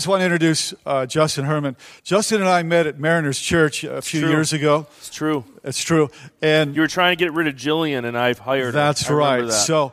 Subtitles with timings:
[0.00, 1.76] just want to introduce uh, Justin Herman.
[2.04, 4.86] Justin and I met at Mariners Church a few years ago.
[4.96, 5.44] It's true.
[5.62, 6.08] It's true.
[6.40, 9.14] And You were trying to get rid of Jillian, and I've hired that's her.
[9.14, 9.42] Right.
[9.42, 9.52] that.
[9.52, 9.92] So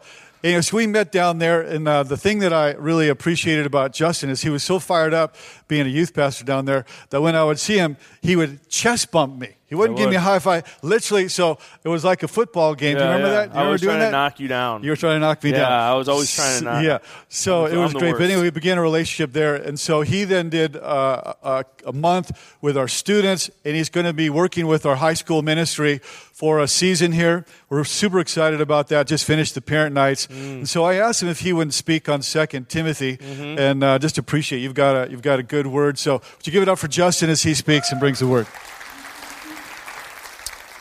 [0.72, 4.44] we met down there, and uh, the thing that I really appreciated about Justin is
[4.44, 5.36] he was so fired up
[5.68, 9.12] being a youth pastor down there that when I would see him, he would chest
[9.12, 9.56] bump me.
[9.68, 10.64] He wouldn't give me a high five.
[10.82, 12.96] Literally, so it was like a football game.
[12.98, 13.46] Do you remember yeah.
[13.48, 13.54] that?
[13.54, 14.06] You I was trying that?
[14.06, 14.82] to knock you down.
[14.84, 15.72] You were trying to knock me Yeah, down.
[15.72, 16.98] Yeah, I was always trying to knock- Yeah.
[17.28, 18.14] So I'm it was great.
[18.14, 19.56] But anyway, we began a relationship there.
[19.56, 24.06] And so he then did uh, a, a month with our students, and he's going
[24.06, 26.00] to be working with our high school ministry
[26.32, 27.44] for a season here.
[27.70, 29.06] We're super excited about that.
[29.08, 30.28] Just finished the parent nights.
[30.28, 30.60] Mm.
[30.60, 33.60] And so I asked him if he wouldn't speak on Second Timothy, Mm-hmm.
[33.60, 35.98] and uh, just appreciate you've got a you've got a good word.
[36.00, 38.48] So would you give it up for Justin as he speaks and brings the word?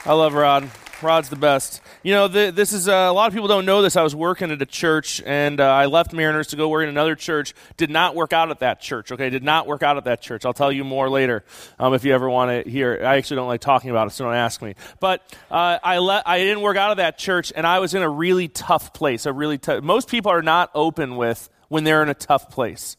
[0.07, 0.71] I love Rod.
[1.03, 1.83] Rod's the best.
[2.05, 3.97] You know, th- this is uh, a lot of people don't know this.
[3.97, 6.89] I was working at a church, and uh, I left Mariners to go work in
[6.89, 7.55] another church.
[7.77, 9.11] Did not work out at that church.
[9.11, 10.45] Okay, did not work out at that church.
[10.45, 11.45] I'll tell you more later
[11.81, 13.01] um, if you ever want to hear.
[13.05, 14.77] I actually don't like talking about it, so don't ask me.
[15.01, 18.03] But uh, I le- I didn't work out of that church, and I was in
[18.03, 19.27] a really tough place.
[19.27, 19.83] A really tough.
[19.83, 22.97] Most people are not open with when they're in a tough place.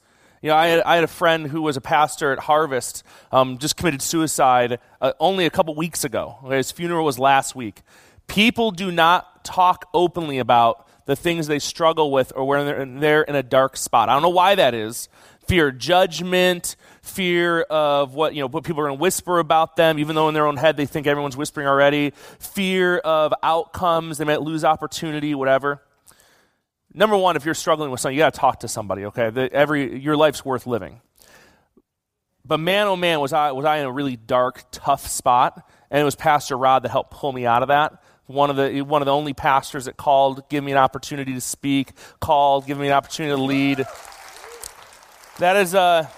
[0.48, 3.04] You know, I had, I had a friend who was a pastor at Harvest,
[3.34, 6.38] um, just committed suicide uh, only a couple weeks ago.
[6.50, 7.82] His funeral was last week.
[8.28, 13.22] People do not talk openly about the things they struggle with or when they're, they're
[13.24, 14.08] in a dark spot.
[14.08, 15.10] I don't know why that is.
[15.50, 19.76] Fear of judgment, fear of what, you know, what people are going to whisper about
[19.76, 22.14] them, even though in their own head they think everyone's whispering already.
[22.40, 25.82] Fear of outcomes, they might lose opportunity, whatever
[26.94, 29.06] number one, if you're struggling with something, you got to talk to somebody.
[29.06, 31.02] Okay, the, every your life's worth living.
[32.46, 36.02] But man, oh man, was I was I in a really dark, tough spot, and
[36.02, 38.02] it was Pastor Rod that helped pull me out of that.
[38.26, 41.42] One of the one of the only pastors that called, give me an opportunity to
[41.42, 43.86] speak, called, give me an opportunity to lead.
[45.40, 46.10] That is a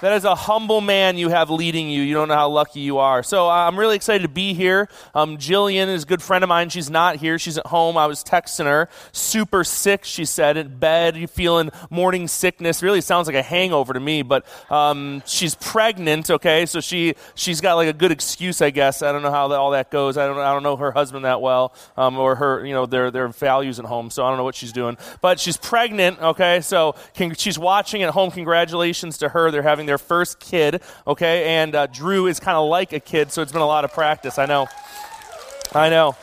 [0.00, 2.02] that is a humble man you have leading you.
[2.02, 3.22] You don't know how lucky you are.
[3.22, 4.88] So uh, I'm really excited to be here.
[5.14, 6.68] Um, Jillian is a good friend of mine.
[6.68, 7.38] She's not here.
[7.38, 7.96] She's at home.
[7.96, 8.88] I was texting her.
[9.12, 11.28] Super sick, she said, in bed.
[11.30, 12.82] Feeling morning sickness.
[12.82, 16.66] Really sounds like a hangover to me, but um, she's pregnant, okay?
[16.66, 19.02] So she, she's got like a good excuse, I guess.
[19.02, 20.16] I don't know how that, all that goes.
[20.16, 23.10] I don't, I don't know her husband that well um, or her, you know, their,
[23.10, 24.10] their values at home.
[24.10, 24.96] So I don't know what she's doing.
[25.20, 26.60] But she's pregnant, okay?
[26.60, 28.30] So can, she's watching at home.
[28.30, 29.50] Congratulations to her.
[29.50, 31.56] They're having their first kid, okay?
[31.56, 33.92] And uh, Drew is kind of like a kid, so it's been a lot of
[33.92, 34.38] practice.
[34.38, 34.66] I know.
[35.74, 36.16] I know.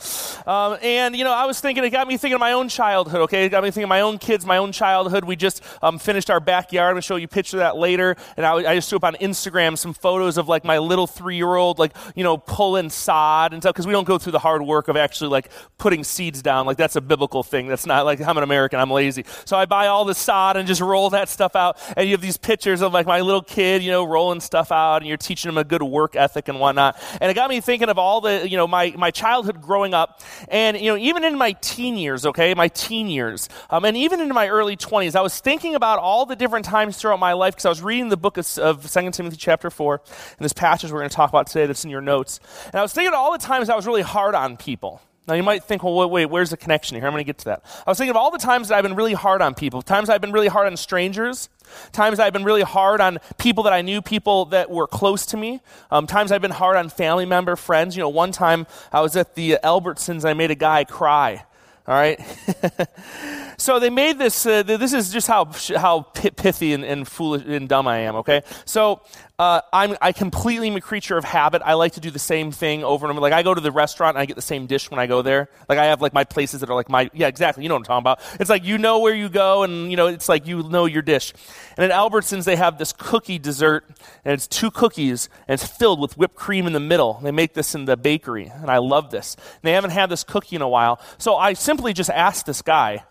[0.44, 3.22] Um, and, you know, I was thinking, it got me thinking of my own childhood,
[3.22, 3.46] okay?
[3.46, 5.24] It got me thinking of my own kids, my own childhood.
[5.24, 6.90] We just um, finished our backyard.
[6.90, 8.16] I'm going to show you a picture of that later.
[8.36, 11.36] And I, I just threw up on Instagram some photos of, like, my little three
[11.36, 14.40] year old, like, you know, pulling sod and stuff, because we don't go through the
[14.40, 16.66] hard work of actually, like, putting seeds down.
[16.66, 17.68] Like, that's a biblical thing.
[17.68, 19.24] That's not, like, I'm an American, I'm lazy.
[19.44, 21.78] So I buy all the sod and just roll that stuff out.
[21.96, 24.98] And you have these pictures of, like, my little kid, you know, rolling stuff out,
[24.98, 27.00] and you're teaching him a good work ethic and whatnot.
[27.20, 30.20] And it got me thinking of all the, you know, my, my childhood growing up.
[30.48, 34.20] And, you know, even in my teen years, okay, my teen years, um, and even
[34.20, 37.54] in my early 20s, I was thinking about all the different times throughout my life
[37.54, 40.00] because I was reading the book of, of 2 Timothy chapter 4,
[40.38, 42.40] and this passage we're going to talk about today that's in your notes.
[42.66, 45.00] And I was thinking all the times I was really hard on people.
[45.26, 47.06] Now, you might think, well, wait, where's the connection here?
[47.06, 47.64] I'm going to get to that.
[47.86, 50.08] I was thinking of all the times that I've been really hard on people, times
[50.08, 51.48] I've been really hard on strangers,
[51.90, 55.36] times I've been really hard on people that I knew, people that were close to
[55.36, 55.60] me,
[55.90, 57.96] um, times I've been hard on family member, friends.
[57.96, 61.44] You know, one time I was at the Albertsons, I made a guy cry.
[61.88, 62.20] All right.
[63.56, 64.46] so they made this.
[64.46, 68.16] Uh, this is just how how pithy and, and foolish and dumb I am.
[68.16, 68.42] Okay.
[68.64, 69.02] So
[69.38, 71.60] uh, I'm I completely am a creature of habit.
[71.64, 73.20] I like to do the same thing over and over.
[73.20, 75.20] Like I go to the restaurant and I get the same dish when I go
[75.20, 75.50] there.
[75.68, 77.62] Like I have like my places that are like my yeah exactly.
[77.62, 78.40] You know what I'm talking about.
[78.40, 81.02] It's like you know where you go and you know it's like you know your
[81.02, 81.34] dish.
[81.76, 83.84] And at Albertsons they have this cookie dessert
[84.24, 87.14] and it's two cookies and it's filled with whipped cream in the middle.
[87.22, 89.34] They make this in the bakery and I love this.
[89.34, 92.62] And they haven't had this cookie in a while, so I simply just asked this
[92.62, 93.04] guy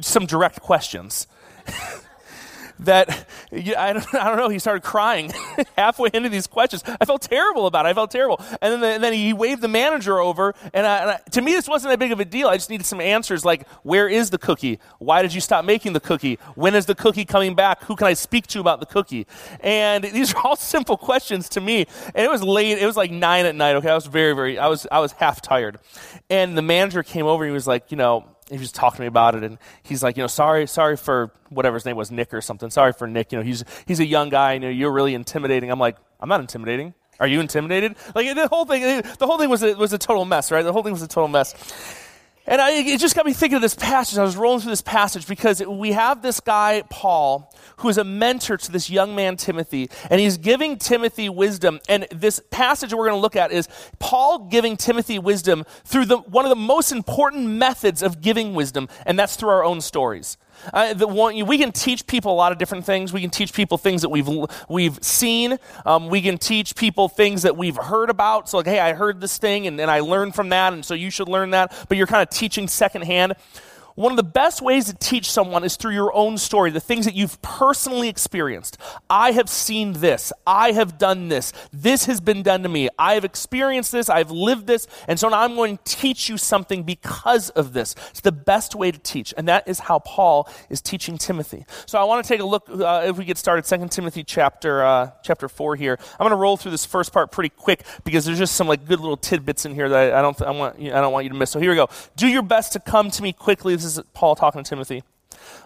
[0.00, 1.26] some direct questions.
[2.80, 4.48] that I don't, I don't know.
[4.48, 5.32] He started crying
[5.76, 6.82] halfway into these questions.
[7.00, 7.90] I felt terrible about it.
[7.90, 8.40] I felt terrible.
[8.60, 10.54] And then, the, and then he waved the manager over.
[10.74, 12.48] And, I, and I, to me, this wasn't that big of a deal.
[12.48, 14.78] I just needed some answers like, where is the cookie?
[14.98, 16.38] Why did you stop making the cookie?
[16.54, 17.82] When is the cookie coming back?
[17.84, 19.26] Who can I speak to about the cookie?
[19.60, 21.86] And these are all simple questions to me.
[22.14, 22.78] And it was late.
[22.78, 23.76] It was like nine at night.
[23.76, 24.58] Okay, I was very, very.
[24.58, 25.78] I was I was half tired.
[26.28, 27.44] And the manager came over.
[27.44, 30.02] and He was like, you know he was talking to me about it, and he's
[30.02, 32.70] like, you know, sorry, sorry for whatever his name was, Nick or something.
[32.70, 33.32] Sorry for Nick.
[33.32, 34.54] You know, he's he's a young guy.
[34.54, 35.70] You know, you're really intimidating.
[35.70, 36.94] I'm like, I'm not intimidating.
[37.18, 37.96] Are you intimidated?
[38.14, 38.82] Like the whole thing,
[39.18, 40.62] the whole thing was a, was a total mess, right?
[40.62, 41.54] The whole thing was a total mess.
[42.46, 44.18] And I, it just got me thinking of this passage.
[44.18, 48.04] I was rolling through this passage because we have this guy, Paul, who is a
[48.04, 51.80] mentor to this young man, Timothy, and he's giving Timothy wisdom.
[51.88, 56.18] And this passage we're going to look at is Paul giving Timothy wisdom through the,
[56.18, 60.36] one of the most important methods of giving wisdom, and that's through our own stories.
[60.72, 60.94] Uh,
[61.46, 63.12] we can teach people a lot of different things.
[63.12, 64.28] We can teach people things that we've
[64.68, 65.58] we've seen.
[65.84, 68.48] Um, we can teach people things that we've heard about.
[68.48, 70.94] So, like, hey, I heard this thing, and, and I learned from that, and so
[70.94, 71.72] you should learn that.
[71.88, 73.34] But you're kind of teaching secondhand.
[73.96, 77.06] One of the best ways to teach someone is through your own story, the things
[77.06, 78.76] that you've personally experienced.
[79.08, 80.34] I have seen this.
[80.46, 81.54] I have done this.
[81.72, 82.90] This has been done to me.
[82.98, 84.10] I have experienced this.
[84.10, 84.86] I've lived this.
[85.08, 87.94] And so now I'm going to teach you something because of this.
[88.10, 89.32] It's the best way to teach.
[89.34, 91.64] And that is how Paul is teaching Timothy.
[91.86, 94.84] So I want to take a look, uh, if we get started, 2 Timothy chapter,
[94.84, 95.98] uh, chapter 4 here.
[96.20, 98.84] I'm going to roll through this first part pretty quick because there's just some like
[98.84, 101.24] good little tidbits in here that I, I don't, th- I, want, I don't want
[101.24, 101.50] you to miss.
[101.50, 101.88] So here we go.
[102.16, 103.74] Do your best to come to me quickly.
[103.74, 105.02] This is Paul talking to Timothy.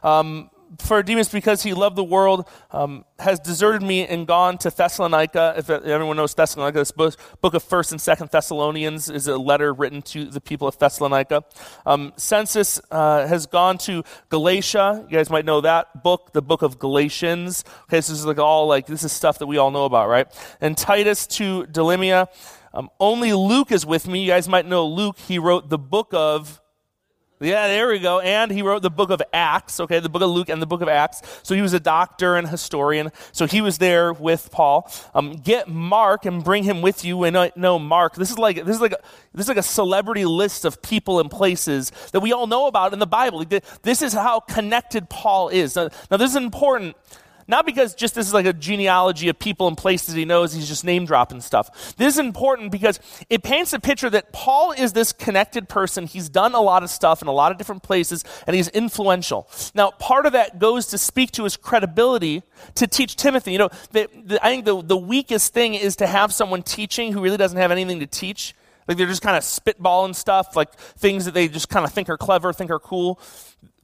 [0.02, 4.70] Um, for Demas, because he loved the world, um, has deserted me and gone to
[4.70, 5.54] Thessalonica.
[5.56, 9.72] If everyone knows Thessalonica, this book, book of First and Second Thessalonians is a letter
[9.72, 11.44] written to the people of Thessalonica.
[11.84, 15.04] Um, Census uh, has gone to Galatia.
[15.08, 17.64] You guys might know that book, the book of Galatians.
[17.84, 20.28] Okay, this is like all like this is stuff that we all know about, right?
[20.60, 22.28] And Titus to Delimia.
[22.72, 24.22] Um, only Luke is with me.
[24.22, 25.18] You guys might know Luke.
[25.18, 26.60] He wrote the book of
[27.40, 28.20] yeah, there we go.
[28.20, 30.82] And he wrote the book of Acts, okay, the book of Luke and the book
[30.82, 31.22] of Acts.
[31.42, 33.10] So he was a doctor and historian.
[33.32, 34.90] So he was there with Paul.
[35.14, 37.24] Um, get Mark and bring him with you.
[37.24, 38.14] And know Mark.
[38.14, 38.98] This is like this is like a,
[39.32, 42.92] this is like a celebrity list of people and places that we all know about
[42.92, 43.44] in the Bible.
[43.82, 45.76] This is how connected Paul is.
[45.76, 46.96] Now, now this is important
[47.50, 50.68] not because just this is like a genealogy of people and places he knows, he's
[50.68, 51.94] just name dropping stuff.
[51.96, 56.06] This is important because it paints a picture that Paul is this connected person.
[56.06, 59.48] He's done a lot of stuff in a lot of different places, and he's influential.
[59.74, 62.42] Now, part of that goes to speak to his credibility
[62.76, 63.52] to teach Timothy.
[63.52, 67.12] You know, the, the, I think the, the weakest thing is to have someone teaching
[67.12, 68.54] who really doesn't have anything to teach.
[68.88, 72.08] Like they're just kind of spitballing stuff, like things that they just kind of think
[72.08, 73.20] are clever, think are cool.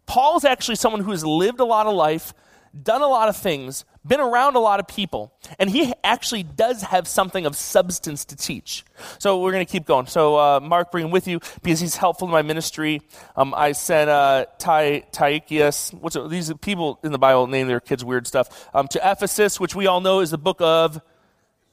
[0.07, 2.33] Paul's actually someone who has lived a lot of life,
[2.83, 6.83] done a lot of things, been around a lot of people, and he actually does
[6.83, 8.85] have something of substance to teach.
[9.19, 10.07] So we're going to keep going.
[10.07, 13.03] So uh, Mark, bring him with you because he's helpful in my ministry.
[13.37, 18.05] Um, I sent uh, Ty, Tychius, it, these people in the Bible name their kids
[18.05, 21.01] weird stuff, um, to Ephesus, which we all know is the book of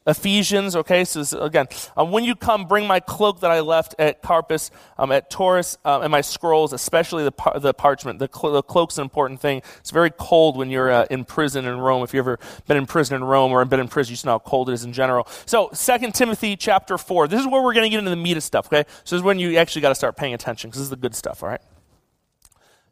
[0.06, 3.96] Ephesians, okay, so this, again, um, when you come, bring my cloak that I left
[3.98, 8.20] at Carpus, um, at Taurus, um, and my scrolls, especially the, par- the parchment.
[8.20, 9.62] The, cl- the, cloak's an important thing.
[9.80, 12.04] It's very cold when you're uh, in prison in Rome.
[12.04, 14.34] If you've ever been in prison in Rome or been in prison, you just know
[14.34, 15.26] how cold it is in general.
[15.46, 17.30] So, 2 Timothy chapter 4.
[17.30, 18.84] This is where we're going to get into the meat of stuff, okay?
[19.06, 20.98] So, this is when you actually got to start paying attention because this is the
[20.98, 21.62] good stuff, all right?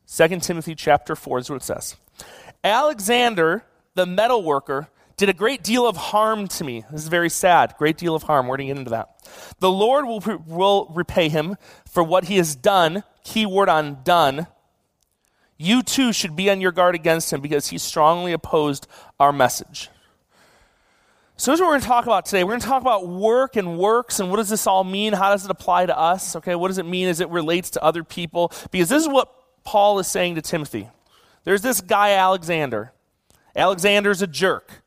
[0.08, 1.96] 2 Timothy chapter 4 this is what it says.
[2.64, 3.64] Alexander,
[3.96, 4.90] the metal worker,
[5.22, 6.84] did a great deal of harm to me.
[6.92, 7.76] This is very sad.
[7.78, 8.48] Great deal of harm.
[8.48, 9.10] We're going to get into that.
[9.60, 11.58] The Lord will, will repay him
[11.88, 13.04] for what he has done.
[13.24, 14.48] Key word on done.
[15.58, 18.88] You too should be on your guard against him because he strongly opposed
[19.20, 19.90] our message.
[21.38, 22.44] So, here's what we're going to talk about today.
[22.44, 25.14] We're going to talk about work and works and what does this all mean?
[25.14, 26.36] How does it apply to us?
[26.38, 28.52] Okay, what does it mean as it relates to other people?
[28.72, 29.32] Because this is what
[29.64, 30.90] Paul is saying to Timothy.
[31.44, 32.92] There's this guy, Alexander.
[33.56, 34.82] Alexander's a jerk.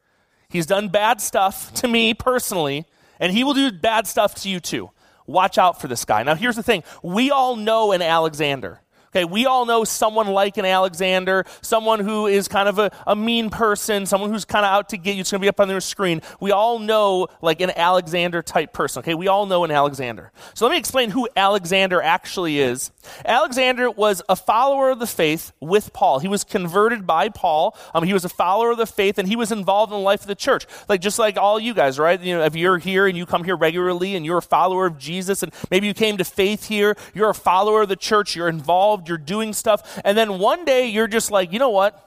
[0.55, 2.87] He's done bad stuff to me personally,
[3.19, 4.89] and he will do bad stuff to you too.
[5.27, 6.23] Watch out for this guy.
[6.23, 8.81] Now, here's the thing we all know an Alexander.
[9.15, 13.15] Okay, we all know someone like an Alexander, someone who is kind of a, a
[13.15, 15.21] mean person, someone who's kind of out to get you.
[15.21, 16.21] It's going to be up on their screen.
[16.41, 19.01] We all know like an Alexander type person.
[19.01, 20.33] Okay, we all know an Alexander.
[20.55, 22.91] So let me explain who Alexander actually is.
[23.25, 26.19] Alexander was a follower of the faith with Paul.
[26.19, 27.77] He was converted by Paul.
[27.95, 30.23] Um, he was a follower of the faith, and he was involved in the life
[30.23, 32.21] of the church, like just like all you guys, right?
[32.21, 34.99] You know, if you're here and you come here regularly and you're a follower of
[34.99, 38.49] Jesus, and maybe you came to faith here, you're a follower of the church, you're
[38.49, 42.01] involved you're doing stuff, and then one day you're just like, you know what?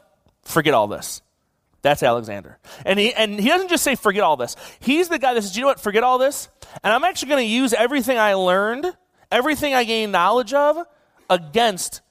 [0.44, 1.22] Forget all this.
[1.82, 2.58] That's Alexander.
[2.86, 4.56] And he, and he doesn't just say, forget all this.
[4.80, 5.80] He's the guy that says, you know what?
[5.80, 6.50] Forget all this.
[6.84, 8.92] And I'm actually going to use everything I learned,
[9.32, 10.78] everything I gained knowledge of,
[11.30, 12.02] against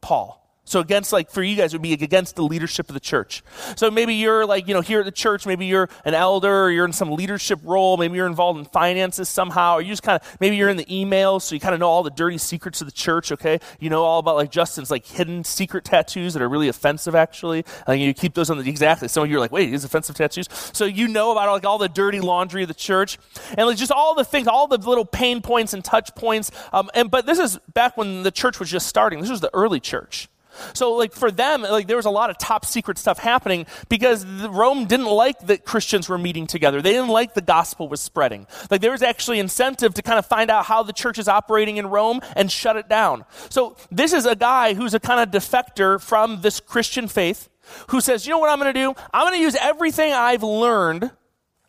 [0.00, 0.43] Paul.
[0.64, 3.42] So against like for you guys would be against the leadership of the church.
[3.76, 6.70] So maybe you're like, you know, here at the church, maybe you're an elder or
[6.70, 10.20] you're in some leadership role, maybe you're involved in finances somehow, or you just kind
[10.20, 12.80] of maybe you're in the emails, so you kind of know all the dirty secrets
[12.80, 13.58] of the church, okay?
[13.78, 17.64] You know all about like Justin's like hidden secret tattoos that are really offensive actually.
[17.88, 19.08] You keep those on the exactly.
[19.08, 20.48] Some of you are like, wait, these offensive tattoos.
[20.72, 23.18] So you know about like all the dirty laundry of the church.
[23.56, 26.50] And like just all the things, all the little pain points and touch points.
[26.72, 29.20] Um, and but this is back when the church was just starting.
[29.20, 30.28] This was the early church.
[30.72, 34.24] So, like for them, like there was a lot of top secret stuff happening because
[34.26, 36.82] Rome didn't like that Christians were meeting together.
[36.82, 38.46] They didn't like the gospel was spreading.
[38.70, 41.76] Like there was actually incentive to kind of find out how the church is operating
[41.76, 43.24] in Rome and shut it down.
[43.50, 47.48] So this is a guy who's a kind of defector from this Christian faith
[47.88, 48.94] who says, you know what I'm going to do?
[49.12, 51.10] I'm going to use everything I've learned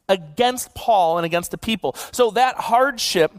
[0.07, 1.95] against Paul and against the people.
[2.11, 3.31] So that hardship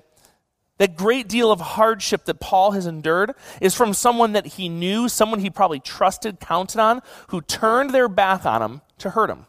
[0.78, 5.09] that great deal of hardship that Paul has endured is from someone that he knew,
[5.09, 9.47] someone he probably trusted, counted on, who turned their back on him to hurt him.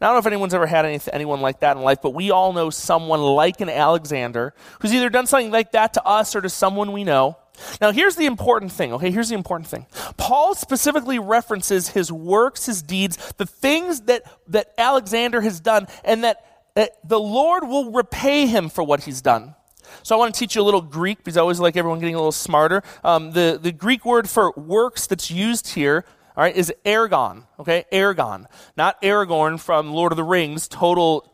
[0.00, 2.14] Now, I don't know if anyone's ever had any, anyone like that in life, but
[2.14, 6.34] we all know someone like an Alexander who's either done something like that to us
[6.34, 7.36] or to someone we know.
[7.80, 9.10] Now, here's the important thing, okay?
[9.10, 9.86] Here's the important thing.
[10.16, 16.24] Paul specifically references his works, his deeds, the things that, that Alexander has done, and
[16.24, 19.54] that, that the Lord will repay him for what he's done.
[20.02, 22.14] So I want to teach you a little Greek because I always like everyone getting
[22.14, 22.82] a little smarter.
[23.02, 26.04] Um, the, the Greek word for works that's used here
[26.36, 27.84] all right, is ergon, okay?
[27.92, 28.46] Ergon.
[28.76, 31.32] Not Aragorn from Lord of the Rings, total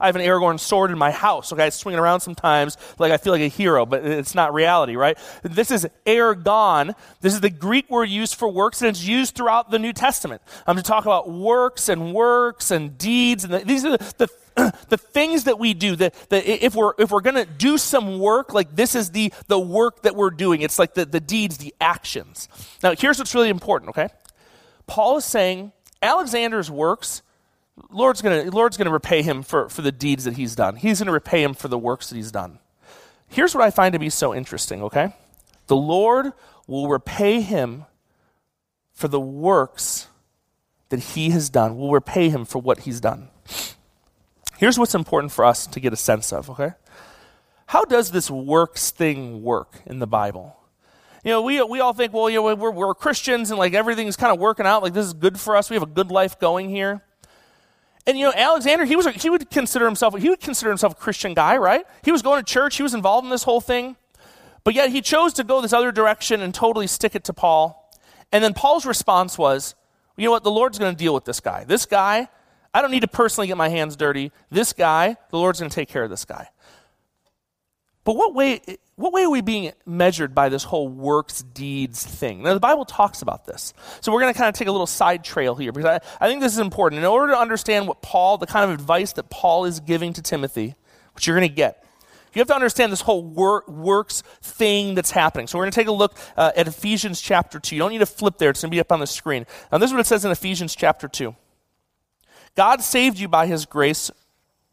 [0.00, 1.52] I have an Aragorn sword in my house.
[1.52, 4.54] Okay, I swing it around sometimes like I feel like a hero, but it's not
[4.54, 5.18] reality, right?
[5.42, 6.94] This is ergon.
[7.20, 10.42] This is the Greek word used for works, and it's used throughout the New Testament.
[10.66, 14.28] I'm to talk about works and works and deeds, and the, these are the, the
[14.88, 18.74] the things that we do, that, if we're, if we're to do some work, like
[18.74, 20.62] this is the, the work that we're doing.
[20.62, 22.48] It's like the, the deeds, the actions.
[22.82, 24.08] Now, here's what's really important, okay?
[24.86, 27.22] Paul is saying Alexander's works,
[27.90, 30.76] Lord's going Lord's gonna repay him for, for the deeds that he's done.
[30.76, 32.58] He's going to repay him for the works that he's done.
[33.28, 35.14] Here's what I find to be so interesting, okay?
[35.68, 36.32] The Lord
[36.66, 37.84] will repay him
[38.92, 40.08] for the works
[40.88, 43.28] that he has done, will repay him for what he's done.
[44.58, 46.72] Here's what's important for us to get a sense of, okay?
[47.66, 50.56] How does this works thing work in the Bible?
[51.24, 54.16] You know, we, we all think, well, you know, we're, we're Christians and like everything's
[54.16, 55.70] kind of working out, like this is good for us.
[55.70, 57.02] We have a good life going here.
[58.06, 60.92] And you know, Alexander, he was a, he would consider himself he would consider himself
[60.92, 61.84] a Christian guy, right?
[62.02, 63.96] He was going to church, he was involved in this whole thing.
[64.62, 67.90] But yet he chose to go this other direction and totally stick it to Paul.
[68.30, 69.74] And then Paul's response was,
[70.16, 71.64] you know what, the Lord's going to deal with this guy.
[71.64, 72.28] This guy,
[72.74, 74.32] I don't need to personally get my hands dirty.
[74.50, 76.48] This guy, the Lord's going to take care of this guy.
[78.04, 78.60] But what way,
[79.00, 82.42] what way are we being measured by this whole works deeds thing?
[82.42, 83.72] Now, the Bible talks about this.
[84.02, 86.28] So we're going to kind of take a little side trail here because I, I
[86.28, 86.98] think this is important.
[86.98, 90.22] In order to understand what Paul, the kind of advice that Paul is giving to
[90.22, 90.74] Timothy,
[91.14, 91.82] which you're going to get,
[92.34, 95.46] you have to understand this whole work, works thing that's happening.
[95.46, 97.74] So we're going to take a look uh, at Ephesians chapter 2.
[97.74, 99.46] You don't need to flip there, it's going to be up on the screen.
[99.72, 101.34] Now, this is what it says in Ephesians chapter 2.
[102.54, 104.10] God saved you by his grace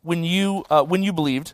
[0.02, 1.54] when you, uh, when you believed,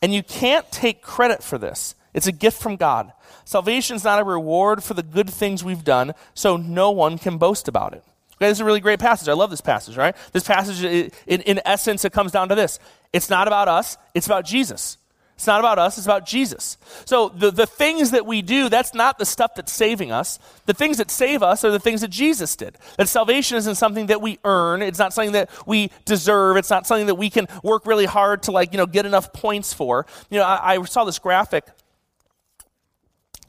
[0.00, 1.96] and you can't take credit for this.
[2.14, 3.12] It's a gift from God.
[3.44, 7.36] Salvation is not a reward for the good things we've done, so no one can
[7.36, 8.04] boast about it.
[8.36, 9.28] Okay, this is a really great passage.
[9.28, 10.16] I love this passage, right?
[10.32, 12.78] This passage, in, in essence, it comes down to this.
[13.12, 14.98] It's not about us, it's about Jesus.
[15.36, 16.78] It's not about us, it's about Jesus.
[17.06, 20.38] So the, the things that we do, that's not the stuff that's saving us.
[20.66, 22.78] The things that save us are the things that Jesus did.
[22.98, 24.80] That salvation isn't something that we earn.
[24.80, 26.56] It's not something that we deserve.
[26.56, 29.32] It's not something that we can work really hard to like, you know, get enough
[29.32, 30.06] points for.
[30.30, 31.64] You know, I, I saw this graphic.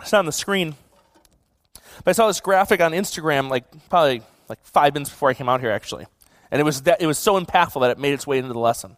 [0.02, 0.76] It's not on the screen.
[2.04, 5.50] But I saw this graphic on Instagram like probably like five minutes before I came
[5.50, 6.06] out here actually.
[6.52, 8.60] And it was that it was so impactful that it made its way into the
[8.60, 8.98] lesson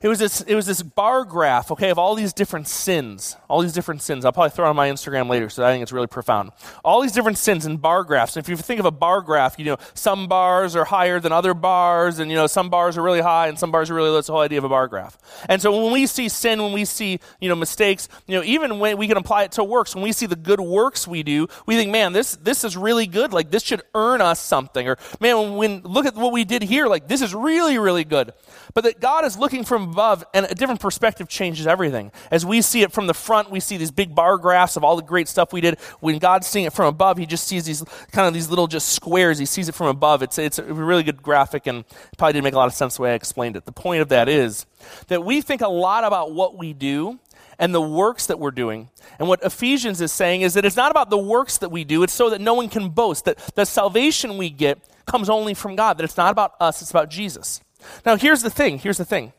[0.00, 3.62] it was this it was this bar graph okay of all these different sins all
[3.62, 4.24] these different sins.
[4.24, 6.52] I'll probably throw on my instagram later so i think it's really profound.
[6.84, 8.36] All these different sins in bar graphs.
[8.36, 11.32] And if you think of a bar graph you know some bars are higher than
[11.32, 14.10] other bars and you know some bars are really high and some bars are really
[14.10, 14.18] low.
[14.18, 15.18] It's the whole idea of a bar graph.
[15.48, 18.78] And so when we see sin when we see you know mistakes you know even
[18.78, 21.46] when we can apply it to works when we see the good works we do
[21.66, 23.32] we think man this this is really good.
[23.32, 24.88] Like this should earn us something.
[24.88, 26.86] Or man when, when look at what we did here.
[26.86, 28.32] Like this is really really good.
[28.74, 32.12] But that god is looking from above, and a different perspective changes everything.
[32.30, 34.96] As we see it from the front, we see these big bar graphs of all
[34.96, 35.78] the great stuff we did.
[36.00, 38.90] When God's seeing it from above, He just sees these kind of these little just
[38.90, 39.38] squares.
[39.38, 40.22] He sees it from above.
[40.22, 41.84] It's, it's a really good graphic, and
[42.18, 43.64] probably didn't make a lot of sense the way I explained it.
[43.64, 44.66] The point of that is
[45.08, 47.18] that we think a lot about what we do,
[47.58, 48.90] and the works that we're doing.
[49.18, 52.02] And what Ephesians is saying is that it's not about the works that we do,
[52.02, 55.76] it's so that no one can boast, that the salvation we get comes only from
[55.76, 57.60] God, that it's not about us, it's about Jesus.
[58.04, 59.32] Now, here's the thing here's the thing.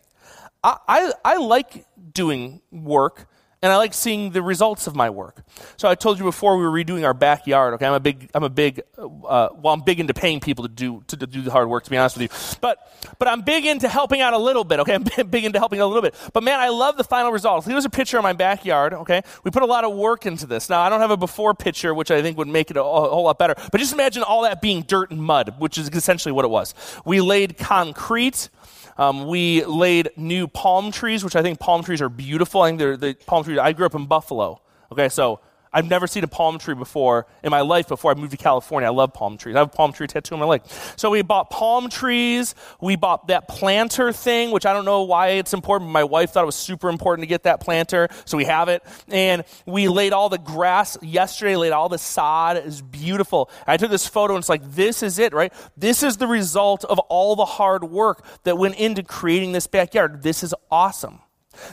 [0.63, 3.27] I, I, like doing work
[3.61, 5.43] and I like seeing the results of my work.
[5.77, 7.73] So I told you before we were redoing our backyard.
[7.75, 10.69] Okay, I'm a big, I'm a big, uh, well, I'm big into paying people to
[10.69, 11.83] do to, to, do the hard work.
[11.85, 12.77] To be honest with you, but
[13.17, 14.79] but I'm big into helping out a little bit.
[14.81, 16.15] Okay, I'm big into helping out a little bit.
[16.33, 17.65] But man, I love the final result.
[17.65, 18.93] Here's a picture of my backyard.
[18.93, 20.69] Okay, we put a lot of work into this.
[20.69, 23.09] Now I don't have a before picture, which I think would make it a, a
[23.09, 23.55] whole lot better.
[23.71, 26.75] But just imagine all that being dirt and mud, which is essentially what it was.
[27.05, 28.49] We laid concrete.
[28.97, 32.61] Um, we laid new palm trees, which I think palm trees are beautiful.
[32.61, 33.59] I think they're the palm trees.
[33.59, 34.61] I grew up in Buffalo.
[34.91, 35.39] Okay, so
[35.71, 38.87] I've never seen a palm tree before in my life before I moved to California.
[38.87, 39.55] I love palm trees.
[39.55, 40.61] I have a palm tree tattoo on my leg.
[40.95, 42.55] So we bought palm trees.
[42.81, 45.91] We bought that planter thing, which I don't know why it's important.
[45.91, 48.83] My wife thought it was super important to get that planter, so we have it.
[49.09, 52.57] And we laid all the grass yesterday, laid all the sod.
[52.57, 53.49] It was beautiful.
[53.65, 55.53] I took this photo and it's like, this is it, right?
[55.75, 60.23] This is the result of all the hard work that went into creating this backyard.
[60.23, 61.19] This is awesome.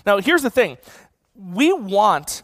[0.07, 0.79] Now, here's the thing.
[1.35, 2.43] We want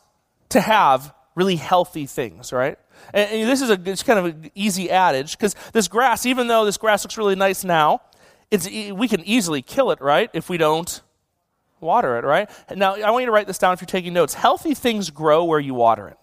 [0.51, 2.79] to have really healthy things, right?
[3.15, 6.47] And, and this is a it's kind of an easy adage because this grass, even
[6.47, 8.03] though this grass looks really nice now,
[8.51, 10.29] it's, we can easily kill it, right?
[10.33, 11.01] If we don't
[11.81, 12.51] water it, right?
[12.75, 14.35] Now, I want you to write this down if you're taking notes.
[14.35, 16.19] Healthy things grow where you water it.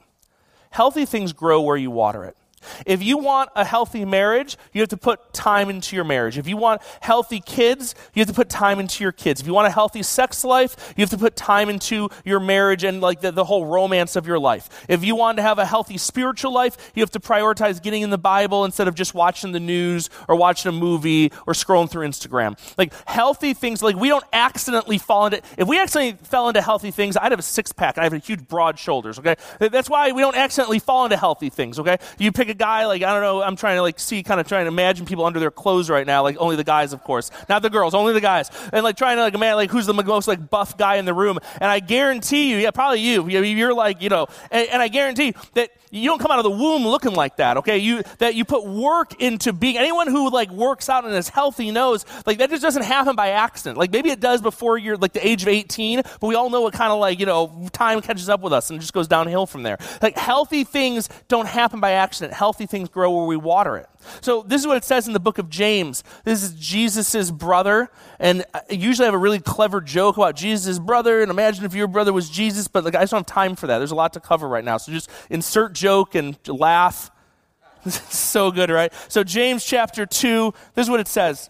[0.69, 2.37] Healthy things grow where you water it.
[2.85, 6.37] If you want a healthy marriage, you have to put time into your marriage.
[6.37, 9.41] If you want healthy kids, you have to put time into your kids.
[9.41, 12.83] If you want a healthy sex life, you have to put time into your marriage
[12.83, 14.85] and like the, the whole romance of your life.
[14.87, 18.09] If you want to have a healthy spiritual life, you have to prioritize getting in
[18.09, 22.07] the Bible instead of just watching the news or watching a movie or scrolling through
[22.07, 22.57] Instagram.
[22.77, 26.91] Like healthy things, like we don't accidentally fall into, if we accidentally fell into healthy
[26.91, 29.35] things, I'd have a six pack I have a huge broad shoulders, okay?
[29.59, 31.97] That's why we don't accidentally fall into healthy things, okay?
[32.17, 34.47] You pick a guy, like, I don't know, I'm trying to like see, kind of
[34.47, 37.31] trying to imagine people under their clothes right now, like only the guys, of course,
[37.47, 38.49] not the girls, only the guys.
[38.73, 41.13] And like trying to like, man, like who's the most like buff guy in the
[41.13, 41.39] room.
[41.61, 45.33] And I guarantee you, yeah, probably you, you're like, you know, and, and I guarantee
[45.53, 47.77] that you don't come out of the womb looking like that, okay?
[47.77, 51.71] You, that you put work into being, anyone who like works out and is healthy
[51.71, 53.77] knows, like that just doesn't happen by accident.
[53.77, 56.61] Like maybe it does before you're like the age of 18, but we all know
[56.61, 59.45] what kind of like, you know, time catches up with us and just goes downhill
[59.45, 59.77] from there.
[60.01, 62.33] Like healthy things don't happen by accident.
[62.33, 63.89] Healthy things grow where we water it.
[64.21, 66.03] So this is what it says in the book of James.
[66.23, 67.89] This is Jesus' brother,
[68.19, 71.73] and I usually I have a really clever joke about Jesus' brother, and imagine if
[71.73, 73.77] your brother was Jesus, but like I just don't have time for that.
[73.79, 77.11] There's a lot to cover right now, so just insert joke and laugh.
[77.85, 78.91] so good, right?
[79.07, 81.49] So James chapter 2, this is what it says.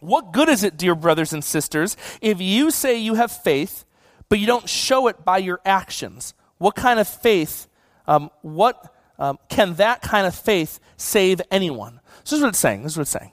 [0.00, 3.84] What good is it, dear brothers and sisters, if you say you have faith,
[4.28, 6.34] but you don't show it by your actions?
[6.58, 7.66] What kind of faith,
[8.06, 12.00] um, what um, can that kind of faith save anyone?
[12.24, 12.82] So this is what it's saying.
[12.82, 13.32] This is what it's saying.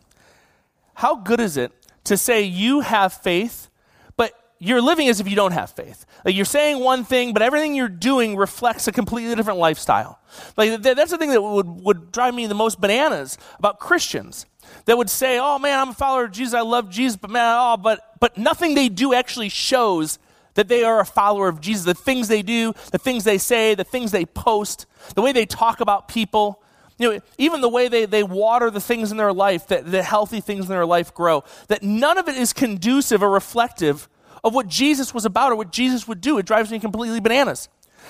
[0.95, 1.71] How good is it
[2.05, 3.69] to say you have faith,
[4.15, 6.05] but you're living as if you don't have faith?
[6.23, 10.19] Like you're saying one thing, but everything you're doing reflects a completely different lifestyle.
[10.55, 14.45] Like that's the thing that would, would drive me the most bananas about Christians
[14.85, 16.53] that would say, "Oh man, I'm a follower of Jesus.
[16.53, 20.19] I love Jesus, but man, oh, but but nothing they do actually shows
[20.55, 21.85] that they are a follower of Jesus.
[21.85, 24.85] The things they do, the things they say, the things they post,
[25.15, 26.61] the way they talk about people,
[26.97, 30.03] you know, even the way they, they water the things in their life, that the
[30.03, 34.07] healthy things in their life grow, that none of it is conducive or reflective
[34.43, 36.37] of what Jesus was about or what Jesus would do.
[36.37, 37.69] It drives me completely bananas.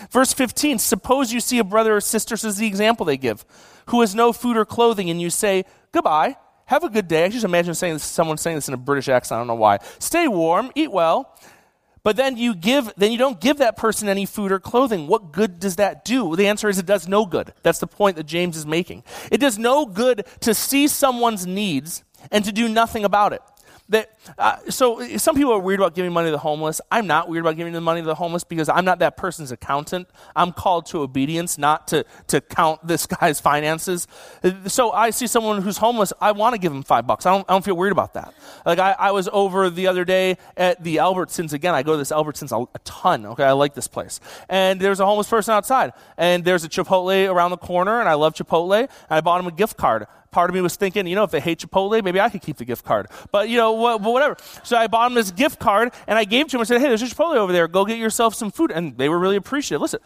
[0.10, 3.45] Verse 15 Suppose you see a brother or sister, this is the example they give,
[3.88, 7.25] who has no food or clothing, and you say, Goodbye, have a good day.
[7.25, 9.56] I just imagine saying this, someone saying this in a British accent, I don't know
[9.56, 9.79] why.
[9.99, 11.38] Stay warm, eat well,
[12.04, 15.08] but then you give then you don't give that person any food or clothing.
[15.08, 16.36] What good does that do?
[16.36, 17.54] The answer is it does no good.
[17.63, 19.04] That's the point that james is making.
[19.32, 23.42] It does no good to see someone's needs and to do nothing about it
[23.89, 26.80] that uh, so some people are weird about giving money to the homeless.
[26.89, 29.52] I'm not weird about giving the money to the homeless because i'm not that person's
[29.52, 30.08] accountant.
[30.36, 34.08] I'm called to obedience not to, to count this guy's finances.
[34.67, 37.26] So i see someone who's homeless i want to give him five bucks.
[37.26, 38.34] I don't, I don't feel weird about that.
[38.65, 41.98] Like I, I was over the other day at the albertsons again i go to
[41.98, 43.43] this albertsons a, a ton okay?
[43.43, 44.22] I like this place.
[44.48, 48.13] And there's a homeless person outside and there's a chipotle around the corner and i
[48.13, 51.15] love chipotle and i bought him a gift card part of me was thinking, you
[51.15, 53.08] know, if they hate Chipotle, maybe I could keep the gift card.
[53.32, 54.36] But, you know, whatever.
[54.63, 56.82] So I bought them this gift card and I gave it to them and said,
[56.82, 57.67] hey, there's a Chipotle over there.
[57.67, 58.72] Go get yourself some food.
[58.72, 59.82] And they were really appreciative.
[59.82, 60.02] Listen,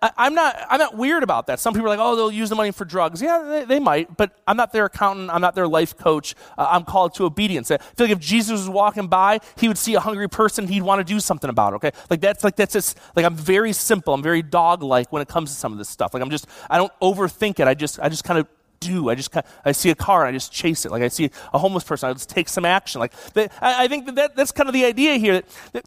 [0.00, 1.58] I, am not, I'm not weird about that.
[1.58, 3.20] Some people are like, oh, they'll use the money for drugs.
[3.20, 5.30] Yeah, they, they might, but I'm not their accountant.
[5.30, 6.36] I'm not their life coach.
[6.56, 7.68] Uh, I'm called to obedience.
[7.70, 10.82] I feel like if Jesus was walking by, he would see a hungry person, he'd
[10.82, 11.90] want to do something about it, okay?
[12.10, 14.14] Like that's like, that's just, like I'm very simple.
[14.14, 16.14] I'm very dog-like when it comes to some of this stuff.
[16.14, 17.66] Like I'm just, I don't overthink it.
[17.66, 18.46] I just, I just kind of
[18.82, 19.08] do.
[19.08, 20.92] I just I see a car I just chase it.
[20.92, 23.00] Like I see a homeless person, I just take some action.
[23.00, 23.50] Like I,
[23.84, 25.84] I, think that, that that's kind of the idea here that, that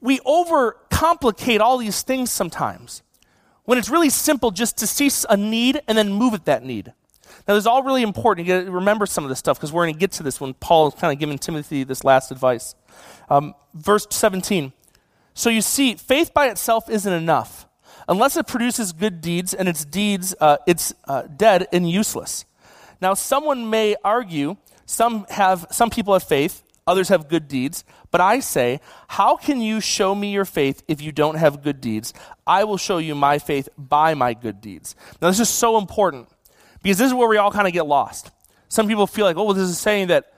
[0.00, 3.02] we overcomplicate all these things sometimes
[3.64, 6.92] when it's really simple just to see a need and then move at that need.
[7.46, 8.46] Now, this is all really important.
[8.46, 10.40] You got to remember some of this stuff because we're going to get to this
[10.40, 12.74] when Paul is kind of giving Timothy this last advice.
[13.28, 14.72] Um, verse 17.
[15.34, 17.66] So you see, faith by itself isn't enough.
[18.08, 22.44] Unless it produces good deeds and its deeds, uh, it's uh, dead and useless.
[23.00, 27.84] Now, someone may argue some, have, some people have faith, others have good deeds.
[28.10, 31.80] But I say, how can you show me your faith if you don't have good
[31.80, 32.12] deeds?
[32.46, 34.94] I will show you my faith by my good deeds.
[35.20, 36.28] Now, this is so important
[36.82, 38.30] because this is where we all kind of get lost.
[38.68, 40.32] Some people feel like, oh, well, this is saying that, that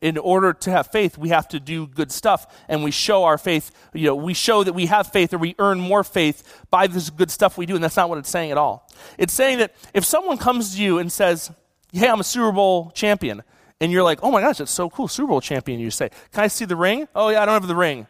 [0.00, 3.38] in order to have faith, we have to do good stuff and we show our
[3.38, 6.86] faith, you know, we show that we have faith or we earn more faith by
[6.86, 7.74] this good stuff we do.
[7.74, 8.88] And that's not what it's saying at all.
[9.18, 11.50] It's saying that if someone comes to you and says,
[11.92, 13.42] hey, I'm a Super Bowl champion,
[13.80, 15.80] and you're like, oh my gosh, that's so cool, Super Bowl champion.
[15.80, 17.08] You say, can I see the ring?
[17.14, 18.06] Oh yeah, I don't have the ring.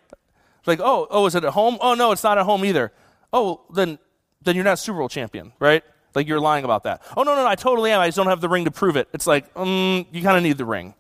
[0.59, 1.79] It's like, oh, oh, is it at home?
[1.81, 2.93] Oh no, it's not at home either.
[3.33, 3.99] Oh, then,
[4.43, 5.83] then you're not Super Bowl champion, right?
[6.15, 7.03] Like you're lying about that.
[7.17, 8.01] Oh no, no, no I totally am.
[8.01, 9.09] I just don't have the ring to prove it.
[9.13, 10.95] It's like, um, you kind of need the ring.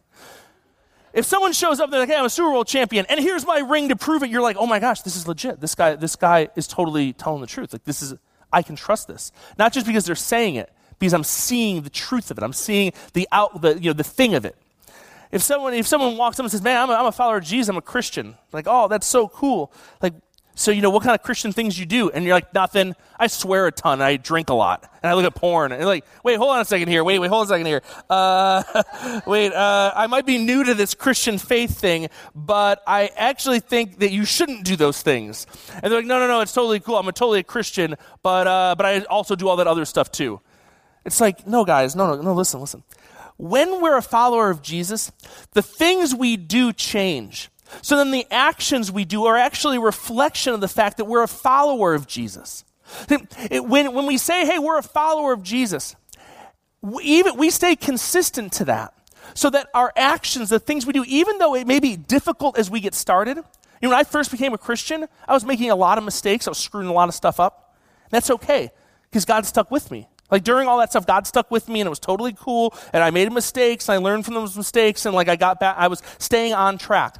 [1.12, 3.46] If someone shows up, and they're like, hey, I'm a Super Bowl champion, and here's
[3.46, 5.60] my ring to prove it, you're like, oh my gosh, this is legit.
[5.60, 7.72] This guy, this guy is totally telling the truth.
[7.72, 8.14] Like this is,
[8.52, 9.32] I can trust this.
[9.58, 12.44] Not just because they're saying it, because I'm seeing the truth of it.
[12.44, 14.56] I'm seeing the out, the, you know, the thing of it.
[15.30, 17.44] If someone, if someone walks up and says, man, I'm a, I'm a follower of
[17.44, 18.36] Jesus, I'm a Christian.
[18.52, 19.72] Like, oh, that's so cool.
[20.00, 20.14] Like,
[20.58, 22.10] so you know what kind of Christian things you do?
[22.10, 22.96] And you're like, nothing.
[23.16, 24.02] I swear a ton.
[24.02, 25.70] I drink a lot, and I look at porn.
[25.70, 27.04] And like, wait, hold on a second here.
[27.04, 27.80] Wait, wait, hold on a second here.
[28.10, 33.60] Uh, wait, uh, I might be new to this Christian faith thing, but I actually
[33.60, 35.46] think that you shouldn't do those things.
[35.74, 36.96] And they're like, no, no, no, it's totally cool.
[36.96, 37.94] I'm a totally a Christian,
[38.24, 40.40] but uh, but I also do all that other stuff too.
[41.04, 42.82] It's like, no, guys, no, no, no, listen, listen.
[43.36, 45.12] When we're a follower of Jesus,
[45.52, 47.48] the things we do change.
[47.82, 51.22] So then the actions we do are actually a reflection of the fact that we're
[51.22, 52.64] a follower of Jesus.
[53.50, 55.94] When, when we say, hey, we're a follower of Jesus,
[56.80, 58.94] we, even, we stay consistent to that.
[59.34, 62.70] So that our actions, the things we do, even though it may be difficult as
[62.70, 63.42] we get started, you
[63.82, 66.48] know, when I first became a Christian, I was making a lot of mistakes.
[66.48, 67.76] I was screwing a lot of stuff up.
[68.10, 68.70] That's okay,
[69.10, 70.08] because God stuck with me.
[70.30, 72.74] Like during all that stuff, God stuck with me and it was totally cool.
[72.92, 75.76] And I made mistakes and I learned from those mistakes and like I got back,
[75.78, 77.16] I was staying on track.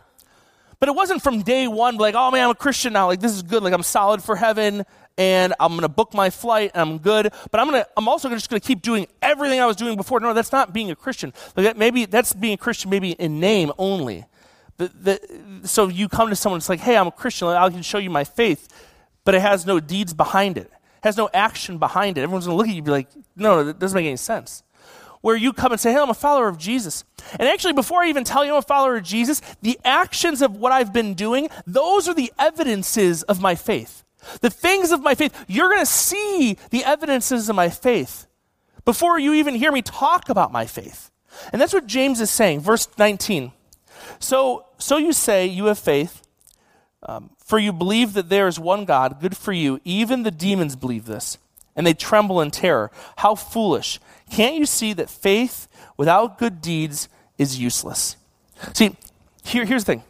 [0.80, 3.06] But it wasn't from day one, like, oh man, I'm a Christian now.
[3.06, 3.62] Like this is good.
[3.62, 4.84] Like I'm solid for heaven
[5.16, 7.32] and I'm going to book my flight and I'm good.
[7.50, 9.96] But I'm going to, I'm also just going to keep doing everything I was doing
[9.96, 10.20] before.
[10.20, 11.32] No, that's not being a Christian.
[11.56, 14.26] Like maybe that's being a Christian, maybe in name only.
[14.76, 17.48] The, the, so you come to someone, it's like, hey, I'm a Christian.
[17.48, 18.68] I can show you my faith,
[19.24, 20.70] but it has no deeds behind it
[21.02, 22.22] has no action behind it.
[22.22, 24.62] Everyone's going to look at you and be like, no, that doesn't make any sense.
[25.20, 27.04] Where you come and say, hey, I'm a follower of Jesus.
[27.38, 30.57] And actually, before I even tell you I'm a follower of Jesus, the actions of
[30.57, 34.04] what I've been doing, those are the evidences of my faith.
[34.40, 38.26] The things of my faith, you're going to see the evidences of my faith
[38.85, 41.11] before you even hear me talk about my faith.
[41.52, 43.52] And that's what James is saying, verse 19.
[44.18, 46.22] So, so you say you have faith,
[47.02, 49.81] um, for you believe that there is one God, good for you.
[49.85, 51.38] Even the demons believe this,
[51.76, 52.90] and they tremble in terror.
[53.18, 54.00] How foolish.
[54.30, 58.16] Can't you see that faith without good deeds is useless?
[58.74, 58.96] See,
[59.44, 60.02] here, here's the thing.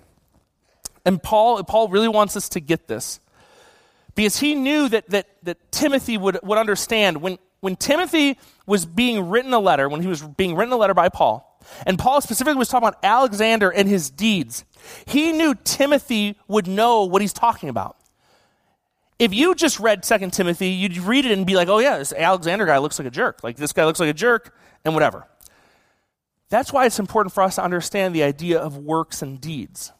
[1.04, 3.20] And Paul, Paul really wants us to get this
[4.14, 7.22] because he knew that, that, that Timothy would, would understand.
[7.22, 10.94] When, when Timothy was being written a letter, when he was being written a letter
[10.94, 11.44] by Paul,
[11.86, 14.64] and Paul specifically was talking about Alexander and his deeds,
[15.06, 17.96] he knew Timothy would know what he's talking about.
[19.18, 22.12] If you just read 2 Timothy, you'd read it and be like, oh, yeah, this
[22.12, 23.42] Alexander guy looks like a jerk.
[23.42, 24.54] Like, this guy looks like a jerk,
[24.84, 25.26] and whatever.
[26.50, 29.92] That's why it's important for us to understand the idea of works and deeds.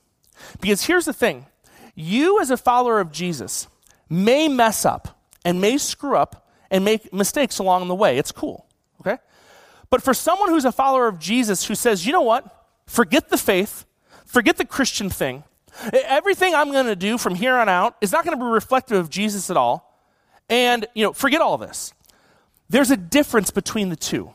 [0.60, 1.46] Because here's the thing
[1.94, 3.66] you, as a follower of Jesus,
[4.08, 8.18] may mess up and may screw up and make mistakes along the way.
[8.18, 8.66] It's cool,
[9.00, 9.18] okay?
[9.90, 12.66] But for someone who's a follower of Jesus who says, you know what?
[12.86, 13.84] Forget the faith,
[14.28, 15.42] Forget the Christian thing.
[15.92, 18.98] Everything I'm going to do from here on out is not going to be reflective
[18.98, 20.02] of Jesus at all.
[20.48, 21.92] And, you know, forget all this.
[22.68, 24.34] There's a difference between the two.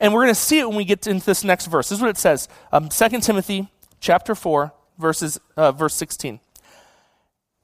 [0.00, 1.88] And we're going to see it when we get into this next verse.
[1.88, 2.48] This is what it says.
[2.72, 3.68] Um, 2 Timothy
[4.00, 6.40] chapter 4, verses, uh, verse 16.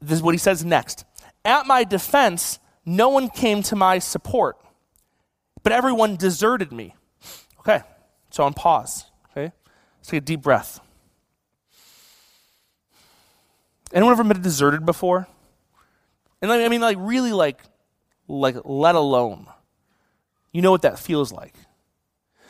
[0.01, 1.05] This is what he says next.
[1.45, 4.57] At my defense, no one came to my support,
[5.63, 6.95] but everyone deserted me.
[7.61, 7.83] Okay,
[8.31, 9.07] so on pause.
[9.31, 9.53] Okay,
[9.99, 10.81] let's take a deep breath.
[13.93, 15.29] Anyone ever been deserted before?
[16.43, 17.61] And I mean, like, really, like,
[18.29, 19.47] like, let alone.
[20.53, 21.55] You know what that feels like.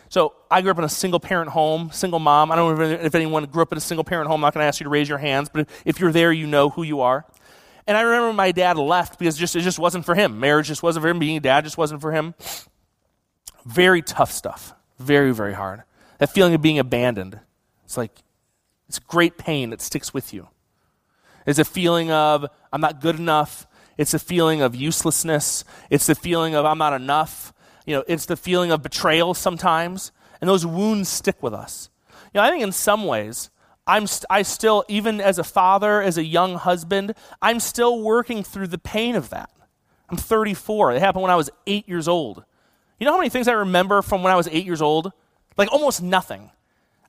[0.08, 2.52] So I grew up in a single parent home, single mom.
[2.52, 4.36] I don't know if anyone grew up in a single parent home.
[4.36, 6.46] I'm not going to ask you to raise your hands, but if you're there, you
[6.46, 7.24] know who you are.
[7.86, 10.40] And I remember my dad left because just, it just wasn't for him.
[10.40, 11.18] Marriage just wasn't for him.
[11.18, 12.34] Being a dad just wasn't for him.
[13.64, 14.74] Very tough stuff.
[14.98, 15.82] Very, very hard.
[16.18, 17.40] That feeling of being abandoned.
[17.84, 18.12] It's like,
[18.88, 20.48] it's great pain that sticks with you.
[21.46, 23.66] It's a feeling of, I'm not good enough.
[23.96, 25.64] It's a feeling of uselessness.
[25.90, 27.52] It's the feeling of, I'm not enough.
[27.86, 30.12] You know, it's the feeling of betrayal sometimes.
[30.40, 31.88] And those wounds stick with us.
[32.34, 33.50] You know, I think in some ways,
[33.86, 38.42] I'm st- I still, even as a father, as a young husband, I'm still working
[38.42, 39.50] through the pain of that.
[40.10, 40.92] I'm 34.
[40.92, 42.44] It happened when I was eight years old.
[42.98, 45.12] You know how many things I remember from when I was eight years old?
[45.56, 46.50] Like almost nothing.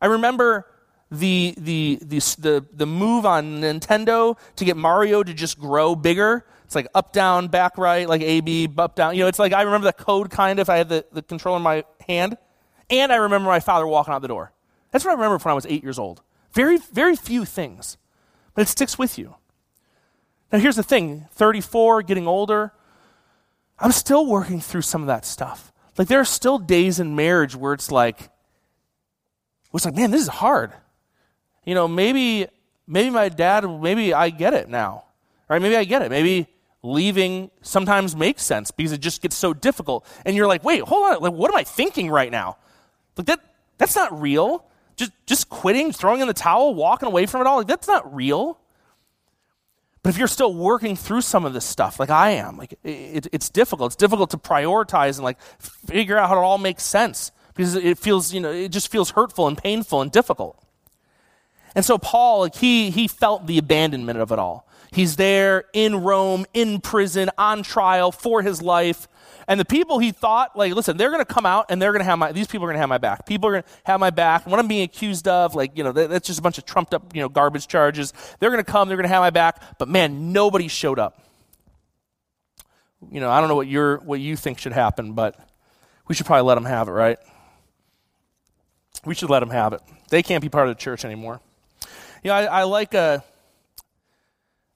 [0.02, 0.68] I remember
[1.12, 6.46] the, the, the, the, move on Nintendo to get Mario to just grow bigger.
[6.66, 9.16] It's like up, down, back, right, like A, B, up, down.
[9.16, 10.70] You know, it's like I remember the code kind of.
[10.70, 12.38] I had the, the controller in my hand.
[12.90, 14.52] And I remember my father walking out the door.
[14.92, 16.22] That's what I remember when I was eight years old.
[16.54, 17.98] Very, very few things,
[18.54, 19.36] but it sticks with you.
[20.52, 22.72] Now, here's the thing 34, getting older,
[23.80, 25.72] I'm still working through some of that stuff.
[25.98, 28.30] Like, there are still days in marriage where it's like,
[29.74, 30.74] it's like, man, this is hard.
[31.68, 32.48] You know, maybe,
[32.88, 35.04] maybe my dad, maybe I get it now.
[35.50, 35.62] Right?
[35.62, 36.10] Maybe I get it.
[36.10, 36.48] Maybe
[36.82, 40.06] leaving sometimes makes sense because it just gets so difficult.
[40.26, 41.22] And you're like, wait, hold on.
[41.22, 42.58] Like, what am I thinking right now?
[43.18, 43.40] Like, that,
[43.78, 44.64] that's not real
[44.98, 48.14] just, just quitting, throwing in the towel, walking away from it all, like, that's not
[48.16, 48.60] real.
[50.04, 53.28] But if you're still working through some of this stuff, like I am, like it,
[53.34, 53.90] it's difficult.
[53.90, 55.38] It's difficult to prioritize and like
[55.86, 59.12] figure out how it all makes sense because it feels, you know, it just feels
[59.12, 60.64] hurtful and painful and difficult.
[61.78, 64.68] And so Paul, he he felt the abandonment of it all.
[64.92, 69.08] He's there in Rome, in prison, on trial for his life.
[69.48, 72.00] And the people he thought, like, listen, they're going to come out and they're going
[72.00, 73.28] to have my, these people are going to have my back.
[73.28, 74.48] People are going to have my back.
[74.48, 77.16] What I'm being accused of, like, you know, that's just a bunch of trumped up,
[77.16, 78.12] you know, garbage charges.
[78.40, 79.78] They're going to come, they're going to have my back.
[79.78, 81.22] But man, nobody showed up.
[83.12, 85.40] You know, I don't know what you're, what you think should happen, but
[86.08, 87.20] we should probably let them have it, right?
[89.06, 89.82] We should let them have it.
[90.10, 91.40] They can't be part of the church anymore.
[92.28, 93.20] You know, I, I like, uh,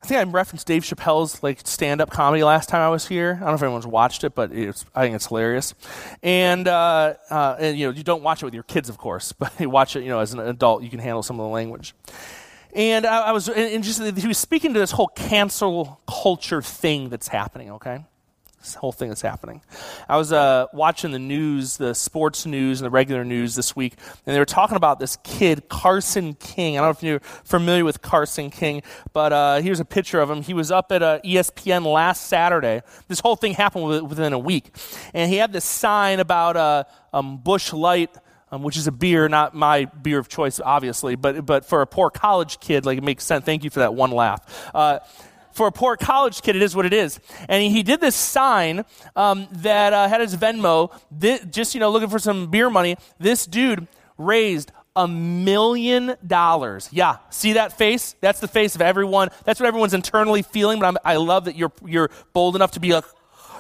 [0.01, 3.33] I think I referenced Dave Chappelle's like stand-up comedy last time I was here.
[3.35, 5.73] I don't know if anyone's watched it, but it's, I think it's hilarious.
[6.23, 9.33] And uh, uh, and you know you don't watch it with your kids, of course,
[9.37, 11.49] but you watch it you know as an adult, you can handle some of the
[11.49, 11.93] language.
[12.73, 17.09] And I, I was and just he was speaking to this whole cancel culture thing
[17.09, 17.71] that's happening.
[17.71, 18.05] Okay,
[18.61, 19.61] this whole thing that's happening.
[20.07, 23.95] I was uh, watching the news, the sports news and the regular news this week,
[24.25, 26.77] and they were talking about this kid, Carson King.
[26.77, 30.29] I don't know if you're familiar with Carson King, but uh, here's a picture of
[30.29, 30.43] him.
[30.43, 32.81] He was up at uh, ESPN last Saturday.
[33.07, 34.75] This whole thing happened within a week.
[35.13, 38.15] And he had this sign about uh, um, Busch Light.
[38.53, 41.87] Um, which is a beer, not my beer of choice, obviously, but but for a
[41.87, 43.45] poor college kid, like it makes sense.
[43.45, 44.69] Thank you for that one laugh.
[45.53, 47.19] For a poor college kid, it is what it is.
[47.49, 48.85] And he, did this sign
[49.15, 50.91] um, that uh, had his Venmo,
[51.51, 52.95] just, you know, looking for some beer money.
[53.19, 53.87] This dude
[54.17, 56.89] raised a million dollars.
[56.91, 58.15] Yeah, see that face?
[58.21, 59.29] That's the face of everyone.
[59.45, 62.79] That's what everyone's internally feeling, but I'm, i love that you're, you're bold enough to
[62.79, 63.05] be like,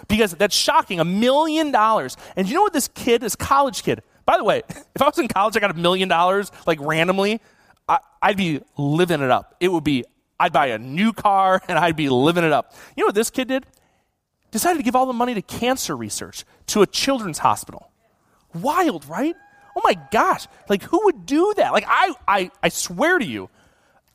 [0.07, 0.99] because that's shocking.
[0.99, 2.17] A million dollars.
[2.35, 5.17] And you know what this kid, this college kid, by the way, if I was
[5.17, 7.41] in college, I got a million dollars, like randomly,
[8.21, 9.55] I'd be living it up.
[9.59, 10.05] It would be
[10.41, 12.73] I'd buy a new car and I'd be living it up.
[12.95, 13.65] You know what this kid did?
[14.49, 17.91] Decided to give all the money to cancer research, to a children's hospital.
[18.53, 19.35] Wild, right?
[19.77, 20.47] Oh my gosh.
[20.67, 21.71] Like, who would do that?
[21.71, 23.49] Like, I, I, I swear to you,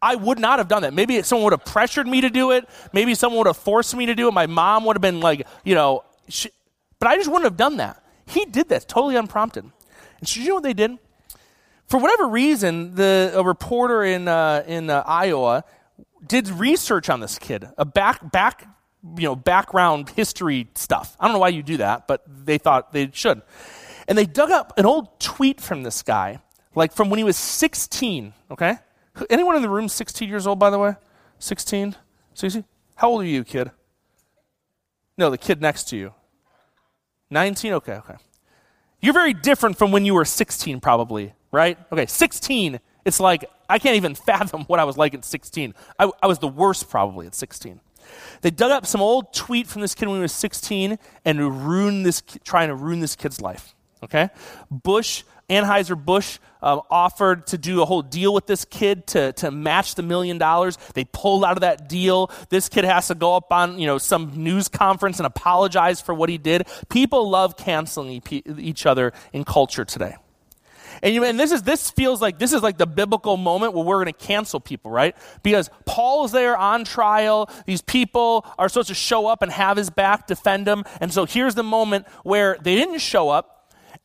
[0.02, 0.92] I would not have done that.
[0.92, 2.68] Maybe someone would have pressured me to do it.
[2.92, 4.32] Maybe someone would have forced me to do it.
[4.32, 6.50] My mom would have been like, you know, she,
[6.98, 8.02] but I just wouldn't have done that.
[8.26, 9.64] He did that totally unprompted.
[10.18, 10.98] And so you know what they did?
[11.86, 15.64] For whatever reason, the a reporter in uh, in uh, Iowa
[16.26, 18.68] did research on this kid, a back back
[19.16, 21.16] you know background history stuff.
[21.20, 23.42] I don't know why you do that, but they thought they should.
[24.08, 26.40] And they dug up an old tweet from this guy,
[26.74, 28.78] like from when he was 16, okay?
[29.30, 30.94] Anyone in the room 16 years old by the way?
[31.38, 31.96] 16?
[32.34, 32.64] 16?
[32.96, 33.70] How old are you, kid?
[35.18, 36.14] No, the kid next to you.
[37.30, 37.72] 19?
[37.74, 38.14] Okay, okay.
[39.00, 41.78] You're very different from when you were 16 probably, right?
[41.90, 45.72] Okay, 16 it's like, I can't even fathom what I was like at 16.
[45.98, 47.80] I, I was the worst probably at 16.
[48.42, 52.04] They dug up some old tweet from this kid when he was 16 and ruined
[52.04, 53.74] this, trying to ruin this kid's life.
[54.02, 54.28] Okay?
[54.70, 59.94] Busch, Anheuser-Busch um, offered to do a whole deal with this kid to, to match
[59.94, 60.76] the million dollars.
[60.94, 62.30] They pulled out of that deal.
[62.48, 66.14] This kid has to go up on you know some news conference and apologize for
[66.14, 66.66] what he did.
[66.88, 70.16] People love canceling each other in culture today.
[71.02, 73.84] And, you, and this is this feels like this is like the biblical moment where
[73.84, 75.16] we're going to cancel people, right?
[75.42, 77.50] Because Paul's there on trial.
[77.66, 80.84] These people are supposed to show up and have his back, defend him.
[81.00, 83.55] And so here's the moment where they didn't show up.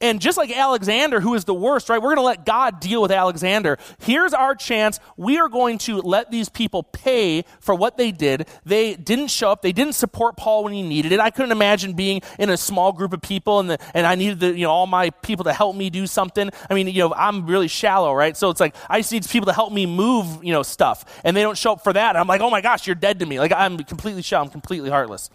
[0.01, 2.01] And just like Alexander, who is the worst, right?
[2.01, 3.77] We're going to let God deal with Alexander.
[3.99, 4.99] Here's our chance.
[5.15, 8.47] We are going to let these people pay for what they did.
[8.65, 9.61] They didn't show up.
[9.61, 11.19] They didn't support Paul when he needed it.
[11.19, 14.39] I couldn't imagine being in a small group of people and, the, and I needed
[14.39, 16.49] the, you know, all my people to help me do something.
[16.69, 18.35] I mean, you know, I'm really shallow, right?
[18.35, 21.05] So it's like I just need people to help me move, you know, stuff.
[21.23, 22.09] And they don't show up for that.
[22.09, 23.39] And I'm like, oh my gosh, you're dead to me.
[23.39, 24.45] Like I'm completely shallow.
[24.45, 25.29] I'm completely heartless.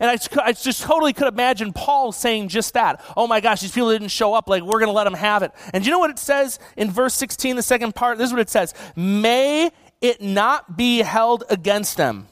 [0.00, 3.00] And I, I just totally could imagine Paul saying just that.
[3.16, 4.48] Oh my gosh, these people didn't show up.
[4.48, 5.52] Like, we're going to let them have it.
[5.72, 8.18] And you know what it says in verse 16, the second part?
[8.18, 12.28] This is what it says May it not be held against them.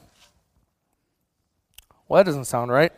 [2.07, 2.91] Well, that doesn't sound right.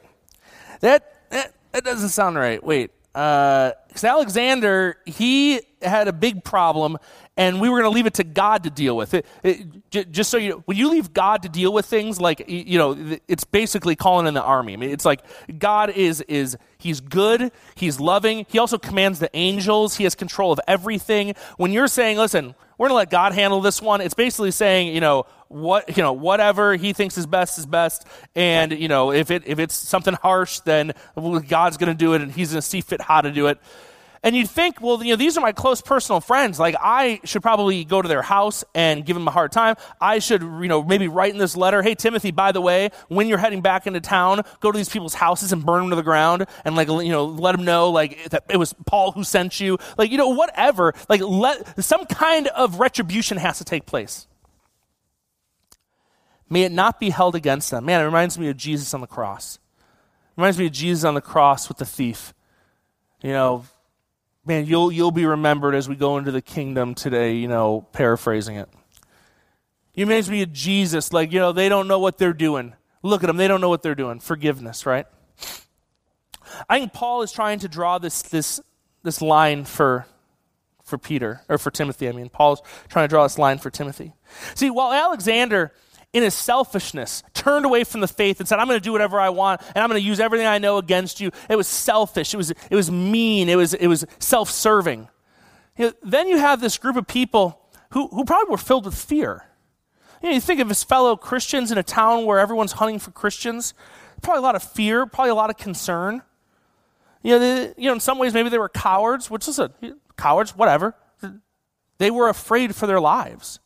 [0.81, 2.63] That, that, that doesn't sound right.
[2.63, 2.91] Wait.
[3.13, 6.97] Because uh, Alexander, he had a big problem
[7.37, 9.25] and we were going to leave it to God to deal with it.
[9.43, 10.11] it.
[10.11, 13.17] Just so you know, when you leave God to deal with things, like you know,
[13.27, 14.73] it's basically calling in the army.
[14.73, 15.21] I mean, it's like
[15.57, 18.45] God is is He's good, He's loving.
[18.49, 19.95] He also commands the angels.
[19.95, 21.35] He has control of everything.
[21.57, 24.93] When you're saying, "Listen, we're going to let God handle this one," it's basically saying,
[24.93, 29.11] you know, what you know, whatever He thinks is best is best, and you know,
[29.11, 30.93] if it if it's something harsh, then
[31.47, 33.59] God's going to do it, and He's going to see fit how to do it.
[34.23, 36.59] And you'd think, well, you know, these are my close personal friends.
[36.59, 39.75] Like, I should probably go to their house and give them a hard time.
[40.01, 43.27] I should, you know, maybe write in this letter, hey, Timothy, by the way, when
[43.27, 46.03] you're heading back into town, go to these people's houses and burn them to the
[46.03, 49.59] ground and, like, you know, let them know, like, that it was Paul who sent
[49.59, 49.77] you.
[49.97, 50.93] Like, you know, whatever.
[51.07, 54.27] Like, let, some kind of retribution has to take place.
[56.49, 57.85] May it not be held against them.
[57.85, 59.55] Man, it reminds me of Jesus on the cross.
[59.55, 62.33] It reminds me of Jesus on the cross with the thief.
[63.21, 63.65] You know,
[64.47, 68.55] man, you'll, you'll be remembered as we go into the kingdom today, you know, paraphrasing
[68.55, 68.69] it.
[69.93, 72.73] You reminds me of Jesus, like, you know, they don't know what they're doing.
[73.03, 74.19] Look at them, they don't know what they're doing.
[74.19, 75.05] Forgiveness, right?
[76.69, 78.61] I think Paul is trying to draw this, this,
[79.03, 80.05] this line for,
[80.83, 82.29] for Peter, or for Timothy, I mean.
[82.29, 84.13] Paul's trying to draw this line for Timothy.
[84.55, 85.73] See, while Alexander
[86.13, 89.19] in his selfishness, turned away from the faith and said, I'm going to do whatever
[89.19, 91.31] I want and I'm going to use everything I know against you.
[91.49, 92.33] It was selfish.
[92.33, 93.49] It was, it was mean.
[93.49, 95.09] It was, it was self serving.
[95.77, 98.95] You know, then you have this group of people who, who probably were filled with
[98.95, 99.45] fear.
[100.21, 103.11] You, know, you think of his fellow Christians in a town where everyone's hunting for
[103.11, 103.73] Christians,
[104.21, 106.23] probably a lot of fear, probably a lot of concern.
[107.21, 109.71] You know, they, you know, in some ways, maybe they were cowards, which is a
[110.17, 110.95] cowards, whatever.
[111.99, 113.59] They were afraid for their lives.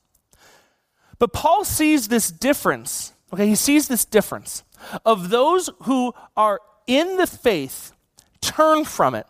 [1.21, 3.45] But Paul sees this difference, okay?
[3.45, 4.63] He sees this difference
[5.05, 7.91] of those who are in the faith,
[8.41, 9.27] turn from it,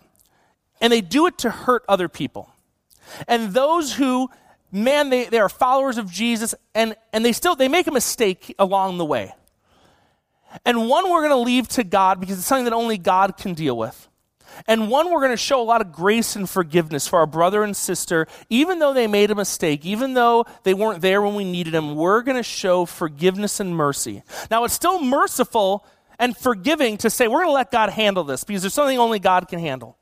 [0.80, 2.50] and they do it to hurt other people.
[3.28, 4.30] And those who,
[4.72, 8.56] man, they, they are followers of Jesus and, and they still they make a mistake
[8.58, 9.34] along the way.
[10.64, 13.54] And one we're going to leave to God because it's something that only God can
[13.54, 14.08] deal with.
[14.68, 17.64] And one, we're going to show a lot of grace and forgiveness for our brother
[17.64, 21.44] and sister, even though they made a mistake, even though they weren't there when we
[21.44, 24.24] needed them, we're going to show forgiveness and mercy.
[24.50, 25.86] Now, it's still merciful
[26.20, 29.20] and forgiving to say, we're going to let God handle this because there's something only
[29.20, 29.98] God can handle.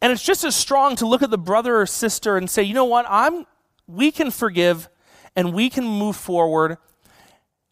[0.00, 2.74] And it's just as strong to look at the brother or sister and say, you
[2.74, 3.46] know what, I'm,
[3.88, 4.88] we can forgive
[5.34, 6.78] and we can move forward,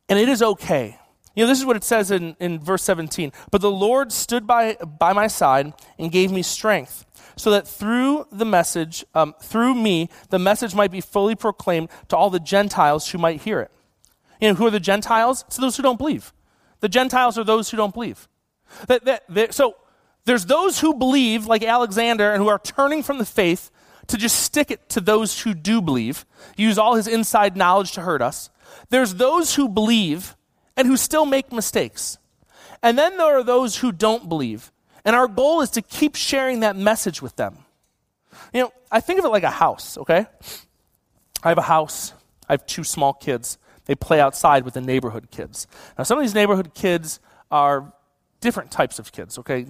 [0.09, 0.99] and it is okay.
[1.37, 3.31] You know, this is what it says in, in verse 17.
[3.51, 7.05] But the Lord stood by, by my side and gave me strength,
[7.37, 12.16] so that through the message, um, through me, the message might be fully proclaimed to
[12.16, 13.70] all the Gentiles who might hear it.
[14.40, 15.44] You know, who are the Gentiles?
[15.46, 16.33] It's those who don't believe.
[16.81, 18.29] The Gentiles are those who don't believe.
[18.88, 19.77] That, that, so
[20.25, 23.70] there's those who believe, like Alexander, and who are turning from the faith
[24.07, 26.25] to just stick it to those who do believe,
[26.57, 28.49] use all his inside knowledge to hurt us.
[28.88, 30.35] There's those who believe
[30.77, 32.19] and who still make mistakes.
[32.83, 34.73] And then there are those who don't believe.
[35.05, 37.59] And our goal is to keep sharing that message with them.
[38.53, 40.27] You know, I think of it like a house, okay?
[41.43, 42.12] I have a house,
[42.49, 43.59] I have two small kids.
[43.87, 45.67] They play outside with the neighborhood kids.
[45.97, 47.93] Now, some of these neighborhood kids are
[48.40, 49.64] different types of kids okay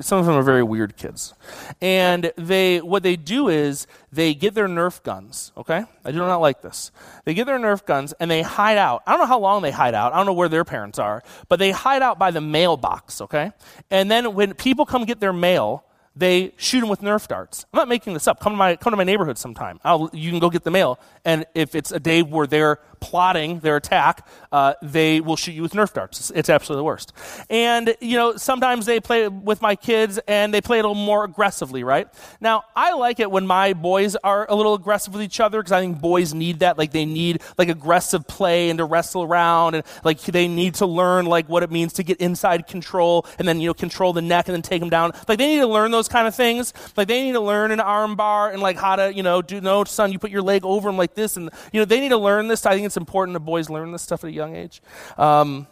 [0.00, 1.34] some of them are very weird kids
[1.80, 6.36] and they what they do is they get their nerf guns okay i do not
[6.36, 6.92] like this
[7.24, 9.72] they get their nerf guns and they hide out i don't know how long they
[9.72, 12.40] hide out i don't know where their parents are but they hide out by the
[12.40, 13.50] mailbox okay
[13.90, 17.64] and then when people come get their mail they shoot them with Nerf darts.
[17.72, 18.38] I'm not making this up.
[18.40, 19.80] Come to my, come to my neighborhood sometime.
[19.82, 20.98] I'll, you can go get the mail.
[21.24, 25.62] And if it's a day where they're plotting their attack, uh, they will shoot you
[25.62, 26.20] with Nerf darts.
[26.20, 27.12] It's, it's, absolutely the worst.
[27.50, 31.24] And, you know, sometimes they play with my kids and they play a little more
[31.24, 32.06] aggressively, right?
[32.40, 35.72] Now, I like it when my boys are a little aggressive with each other because
[35.72, 36.78] I think boys need that.
[36.78, 40.86] Like, they need, like, aggressive play and to wrestle around and, like, they need to
[40.86, 44.22] learn, like, what it means to get inside control and then, you know, control the
[44.22, 45.12] neck and then take them down.
[45.26, 46.72] Like, they need to learn those kind of things.
[46.96, 49.60] Like, they need to learn an arm bar and, like, how to, you know, do,
[49.60, 51.36] no, son, you put your leg over them like this.
[51.36, 52.66] And, you know, they need to learn this.
[52.66, 54.82] I think it's important that boys learn this stuff at a young age.
[55.16, 55.66] Um,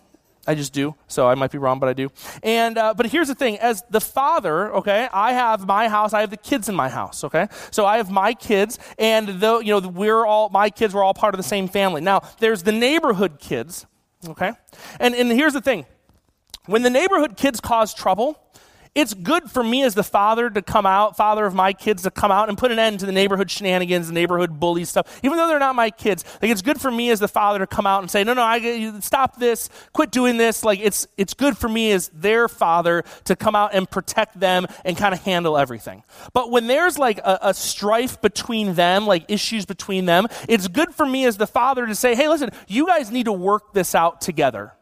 [0.47, 2.09] I just do, so I might be wrong, but I do.
[2.43, 6.15] And uh, but here's the thing: as the father, okay, I have my house.
[6.15, 7.49] I have the kids in my house, okay.
[7.71, 11.13] So I have my kids, and though you know we're all my kids were all
[11.13, 12.01] part of the same family.
[12.01, 13.85] Now there's the neighborhood kids,
[14.27, 14.53] okay,
[14.99, 15.85] and and here's the thing:
[16.65, 18.41] when the neighborhood kids cause trouble,
[18.95, 22.11] it's good for me as the father to come out, father of my kids, to
[22.11, 25.21] come out and put an end to the neighborhood shenanigans, the neighborhood bully stuff.
[25.23, 27.67] Even though they're not my kids, like it's good for me as the father to
[27.67, 31.35] come out and say, "No, no, I stop this, quit doing this." Like it's it's
[31.35, 35.23] good for me as their father to come out and protect them and kind of
[35.23, 36.03] handle everything.
[36.33, 40.95] But when there's like a, a strife between them, like issues between them, it's good
[40.95, 43.95] for me as the father to say, "Hey, listen, you guys need to work this
[43.95, 44.73] out together."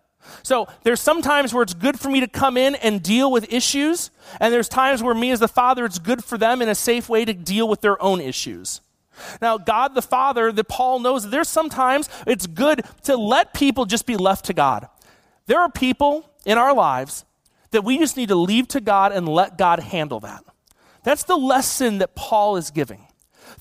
[0.43, 3.53] So there's some times where it's good for me to come in and deal with
[3.53, 4.11] issues,
[4.41, 7.09] and there's times where me as the father, it's good for them in a safe
[7.09, 8.81] way to deal with their own issues.
[9.41, 14.07] Now, God the Father, that Paul knows there's sometimes it's good to let people just
[14.07, 14.89] be left to God.
[15.47, 17.25] There are people in our lives
[17.71, 20.45] that we just need to leave to God and let God handle that.
[21.05, 23.07] That's the lesson that Paul is giving.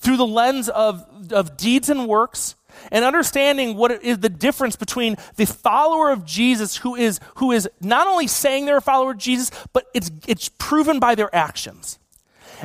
[0.00, 2.54] Through the lens of, of deeds and works,
[2.90, 7.68] and understanding what is the difference between the follower of Jesus who is, who is
[7.80, 11.98] not only saying they're a follower of Jesus, but it's, it's proven by their actions.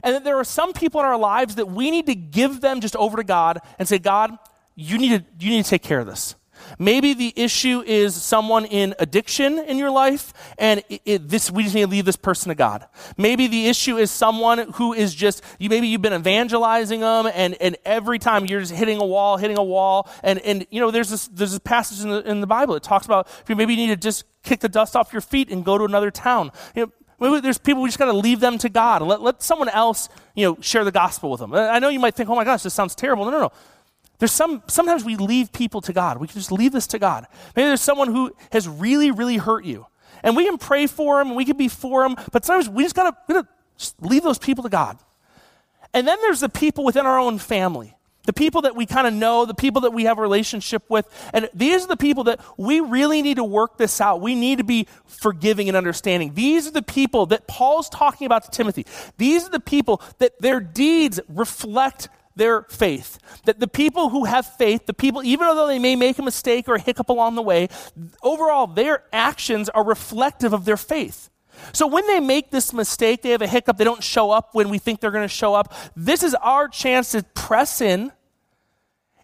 [0.04, 2.82] And that there are some people in our lives that we need to give them
[2.82, 4.38] just over to God and say, God,
[4.76, 6.36] you need to, you need to take care of this.
[6.80, 11.64] Maybe the issue is someone in addiction in your life, and it, it, this we
[11.64, 12.88] just need to leave this person to God.
[13.18, 15.70] Maybe the issue is someone who is just you.
[15.70, 19.58] Maybe you've been evangelizing them, and, and every time you're just hitting a wall, hitting
[19.58, 22.48] a wall, and and you know there's this there's this passage in the, in the
[22.48, 25.50] Bible that talks about maybe you need to just kick the dust off your feet
[25.50, 26.52] and go to another town.
[26.76, 29.02] You know, Maybe there's people we just got to leave them to God.
[29.02, 31.54] Let, let someone else, you know, share the gospel with them.
[31.54, 33.24] I know you might think, oh my gosh, this sounds terrible.
[33.24, 33.52] No, no, no.
[34.20, 36.18] There's some, sometimes we leave people to God.
[36.18, 37.26] We can just leave this to God.
[37.56, 39.86] Maybe there's someone who has really, really hurt you.
[40.24, 42.84] And we can pray for them and we can be for them, but sometimes we
[42.84, 43.48] just got to
[44.00, 44.98] leave those people to God.
[45.94, 47.96] And then there's the people within our own family.
[48.26, 51.06] The people that we kind of know, the people that we have a relationship with.
[51.34, 54.22] And these are the people that we really need to work this out.
[54.22, 56.34] We need to be forgiving and understanding.
[56.34, 58.86] These are the people that Paul's talking about to Timothy.
[59.18, 63.20] These are the people that their deeds reflect their faith.
[63.46, 66.68] That the people who have faith, the people, even though they may make a mistake
[66.68, 67.70] or a hiccup along the way,
[68.22, 71.30] overall, their actions are reflective of their faith.
[71.72, 74.70] So when they make this mistake, they have a hiccup, they don't show up when
[74.70, 75.74] we think they're going to show up.
[75.96, 78.12] This is our chance to press in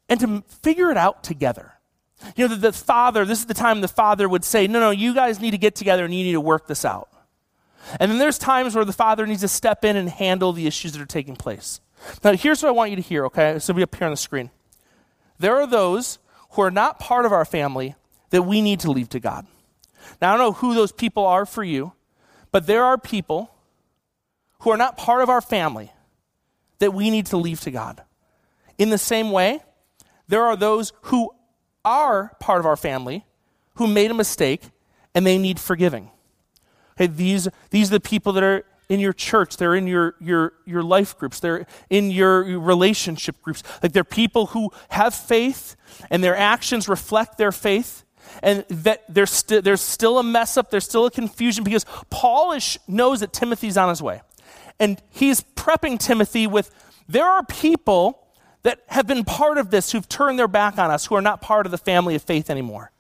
[0.08, 1.74] and to figure it out together.
[2.36, 4.90] You know, the, the father, this is the time the father would say, No, no,
[4.92, 7.10] you guys need to get together and you need to work this out.
[8.00, 10.92] And then there's times where the father needs to step in and handle the issues
[10.94, 11.80] that are taking place.
[12.24, 13.54] Now, here's what I want you to hear, okay?
[13.54, 14.52] This will be up here on the screen.
[15.38, 16.20] There are those
[16.52, 17.96] who are not part of our family
[18.30, 19.46] that we need to leave to God.
[20.22, 21.94] Now, I don't know who those people are for you,
[22.52, 23.52] but there are people
[24.60, 25.92] who are not part of our family
[26.80, 28.02] that we need to leave to God.
[28.78, 29.62] In the same way,
[30.28, 31.32] there are those who
[31.84, 33.26] are part of our family
[33.76, 34.62] who made a mistake
[35.14, 36.12] and they need forgiving.
[36.94, 40.54] Okay, these, these are the people that are in your church, they're in your, your,
[40.66, 43.64] your life groups, they're in your relationship groups.
[43.82, 45.76] Like they're people who have faith
[46.10, 48.04] and their actions reflect their faith.
[48.44, 52.52] And that there's, st- there's still a mess up, there's still a confusion because Paul
[52.52, 54.22] is, knows that Timothy's on his way.
[54.80, 56.72] And he's prepping Timothy with
[57.08, 58.28] there are people
[58.64, 61.42] that have been part of this who've turned their back on us, who are not
[61.42, 62.92] part of the family of faith anymore.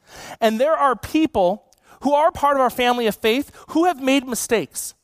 [0.42, 1.66] And there are people
[2.02, 4.96] who are part of our family of faith who have made mistakes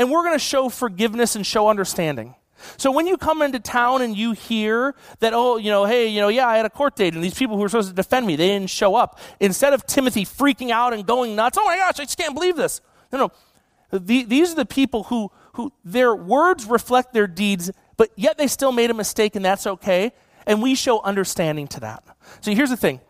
[0.00, 2.34] and we're going to show forgiveness and show understanding.
[2.78, 6.22] So when you come into town and you hear that, oh, you know, hey, you
[6.22, 8.26] know, yeah, I had a court date and these people who were supposed to defend
[8.26, 9.18] me, they didn't show up.
[9.40, 12.56] Instead of Timothy freaking out and going nuts, oh my gosh, I just can't believe
[12.56, 12.80] this.
[13.12, 13.98] No, no.
[13.98, 18.46] The, these are the people who, who their words reflect their deeds, but yet they
[18.46, 20.12] still made a mistake, and that's okay.
[20.46, 22.04] And we show understanding to that.
[22.40, 23.00] So here's the thing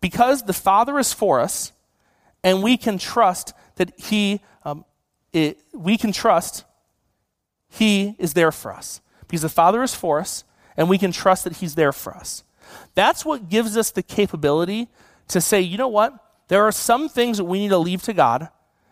[0.00, 1.72] because the Father is for us,
[2.44, 4.42] and we can trust that He,
[5.32, 6.64] it, we can trust
[7.68, 9.00] He is there for us.
[9.28, 10.44] Because the Father is for us,
[10.76, 12.44] and we can trust that He's there for us.
[12.94, 14.88] That's what gives us the capability
[15.28, 16.12] to say, you know what?
[16.48, 18.48] There are some things that we need to leave to God,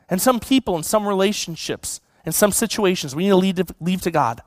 [0.09, 4.03] and some people and some relationships and some situations we need to leave to, leave
[4.03, 4.43] to God.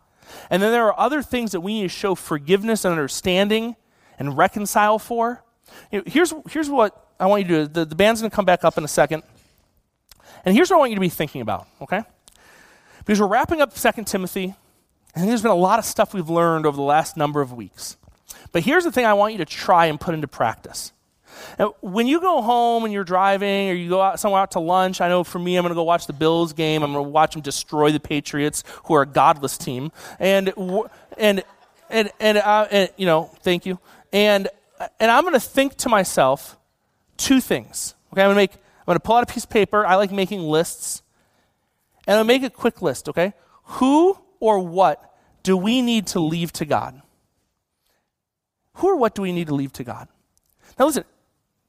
[0.50, 3.76] And then there are other things that we need to show forgiveness and understanding
[4.18, 5.44] and reconcile for.
[5.92, 7.74] You know, here's, here's what I want you to do.
[7.74, 9.24] The, the band's going to come back up in a second.
[10.46, 12.02] And here's what I want you to be thinking about, okay?
[13.00, 14.56] Because we're wrapping up 2 Timothy,
[15.16, 17.98] and there's been a lot of stuff we've learned over the last number of weeks.
[18.52, 20.94] But here's the thing I want you to try and put into practice.
[21.58, 24.60] Now, when you go home and you're driving or you go out somewhere out to
[24.60, 26.84] lunch, I know for me, I'm going to go watch the Bills game.
[26.84, 29.92] I'm going to watch them destroy the Patriots, who are a godless team.
[30.20, 30.54] And,
[31.18, 31.44] and,
[31.90, 33.80] and, and, uh, and you know, thank you.
[34.12, 34.50] And,
[35.00, 36.58] and I'm going to think to myself
[37.18, 37.96] two things.
[38.12, 39.86] Okay, I'm going to make, I'm going to pull out a piece of paper.
[39.86, 41.04] I like making lists.
[42.08, 43.34] And I'll make a quick list, okay?
[43.64, 47.02] Who or what do we need to leave to God?
[48.76, 50.08] Who or what do we need to leave to God?
[50.80, 51.04] Now, listen,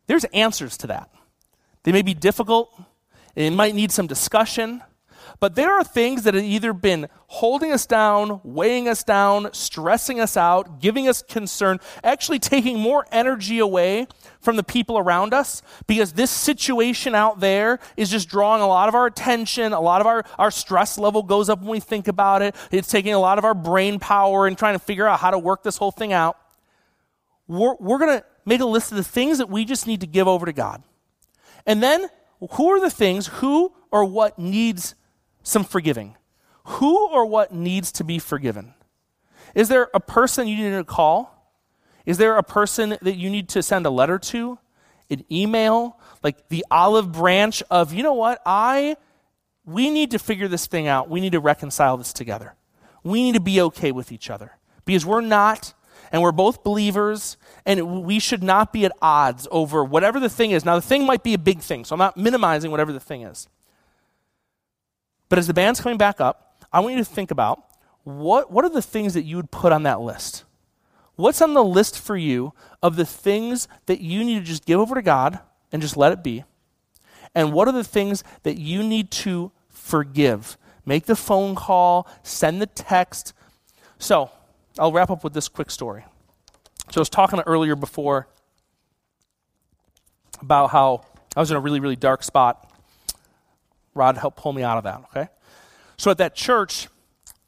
[0.06, 1.10] there's answers to that.
[1.82, 2.72] They may be difficult,
[3.34, 4.82] it might need some discussion,
[5.40, 10.20] but there are things that have either been holding us down, weighing us down, stressing
[10.20, 14.06] us out, giving us concern, actually taking more energy away
[14.40, 18.88] from the people around us because this situation out there is just drawing a lot
[18.88, 19.72] of our attention.
[19.72, 22.54] A lot of our, our stress level goes up when we think about it.
[22.70, 25.38] It's taking a lot of our brain power and trying to figure out how to
[25.38, 26.36] work this whole thing out.
[27.46, 30.06] We're, we're going to make a list of the things that we just need to
[30.06, 30.82] give over to God.
[31.66, 32.08] And then,
[32.52, 34.94] who are the things, who or what needs
[35.42, 36.16] some forgiving?
[36.64, 38.74] Who or what needs to be forgiven?
[39.54, 41.54] Is there a person you need to call?
[42.06, 44.58] Is there a person that you need to send a letter to?
[45.10, 45.98] An email?
[46.22, 48.96] Like the olive branch of, you know what, I,
[49.64, 51.08] we need to figure this thing out.
[51.08, 52.54] We need to reconcile this together.
[53.04, 54.52] We need to be okay with each other
[54.84, 55.74] because we're not
[56.12, 60.50] and we're both believers, and we should not be at odds over whatever the thing
[60.50, 60.62] is.
[60.62, 63.22] Now, the thing might be a big thing, so I'm not minimizing whatever the thing
[63.22, 63.48] is.
[65.32, 67.64] But as the band's coming back up, I want you to think about
[68.04, 70.44] what, what are the things that you would put on that list?
[71.14, 72.52] What's on the list for you
[72.82, 75.38] of the things that you need to just give over to God
[75.72, 76.44] and just let it be?
[77.34, 80.58] And what are the things that you need to forgive?
[80.84, 83.32] Make the phone call, send the text.
[83.98, 84.30] So,
[84.78, 86.04] I'll wrap up with this quick story.
[86.90, 88.28] So I was talking earlier before
[90.42, 92.70] about how I was in a really, really dark spot.
[93.94, 95.28] Rod helped pull me out of that, okay?
[95.96, 96.88] So at that church,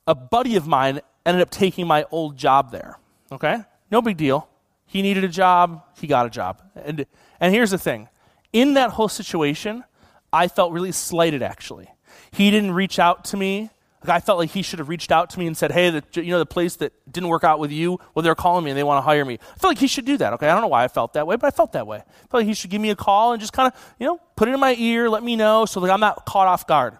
[0.07, 2.99] a buddy of mine ended up taking my old job there,
[3.33, 3.59] okay?
[3.91, 4.49] No big deal.
[4.87, 6.63] He needed a job, he got a job.
[6.75, 7.07] And,
[7.41, 8.09] and here's the thing
[8.53, 9.85] in that whole situation,
[10.33, 11.89] I felt really slighted actually.
[12.31, 13.71] He didn't reach out to me
[14.11, 16.31] I felt like he should have reached out to me and said, "Hey, the, you
[16.31, 18.83] know the place that didn't work out with you, well, they're calling me and they
[18.83, 20.33] want to hire me." I felt like he should do that.
[20.35, 21.99] Okay, I don't know why I felt that way, but I felt that way.
[21.99, 24.21] I felt like he should give me a call and just kind of, you know,
[24.37, 26.99] put it in my ear, let me know, so that I'm not caught off guard.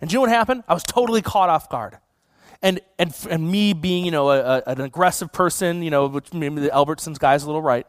[0.00, 0.64] And you know what happened?
[0.68, 1.98] I was totally caught off guard.
[2.62, 6.32] And and and me being, you know, a, a, an aggressive person, you know, which
[6.32, 7.86] maybe the Albertsons guy's a little right,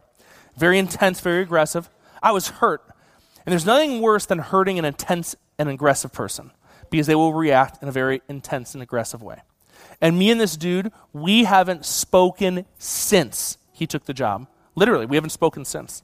[0.57, 1.89] very intense, very aggressive.
[2.21, 2.81] I was hurt.
[3.45, 6.51] And there's nothing worse than hurting an intense and aggressive person
[6.89, 9.41] because they will react in a very intense and aggressive way.
[10.01, 14.47] And me and this dude, we haven't spoken since he took the job.
[14.75, 16.03] Literally, we haven't spoken since.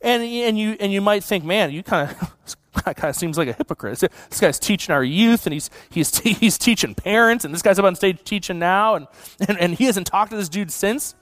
[0.00, 3.48] And, and, you, and you might think, man, you kind of kind of seems like
[3.48, 4.00] a hypocrite.
[4.30, 7.84] This guy's teaching our youth, and he's, he's, he's teaching parents, and this guy's up
[7.84, 9.06] on stage teaching now, and,
[9.46, 11.14] and, and he hasn't talked to this dude since.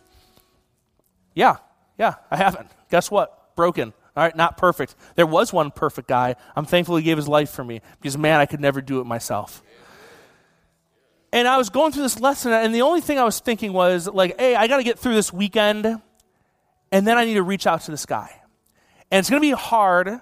[1.34, 1.56] Yeah,
[1.98, 2.68] yeah, I haven't.
[2.90, 3.54] Guess what?
[3.56, 3.92] Broken.
[4.20, 4.96] All right, not perfect.
[5.14, 6.36] There was one perfect guy.
[6.54, 9.04] I'm thankful he gave his life for me because, man, I could never do it
[9.06, 9.62] myself.
[11.32, 14.06] And I was going through this lesson, and the only thing I was thinking was,
[14.06, 15.86] like, hey, I got to get through this weekend,
[16.92, 18.30] and then I need to reach out to this guy.
[19.10, 20.20] And it's going to be hard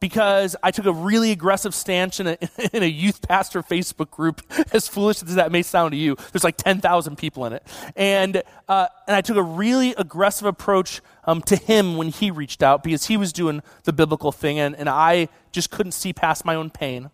[0.00, 2.38] because I took a really aggressive stance in a,
[2.72, 4.42] in a youth pastor Facebook group,
[4.72, 6.16] as foolish as that may sound to you.
[6.32, 7.66] There's like 10,000 people in it.
[7.96, 12.62] And, uh, and I took a really aggressive approach um, to him when he reached
[12.62, 16.44] out because he was doing the biblical thing, and, and I just couldn't see past
[16.44, 17.10] my own pain.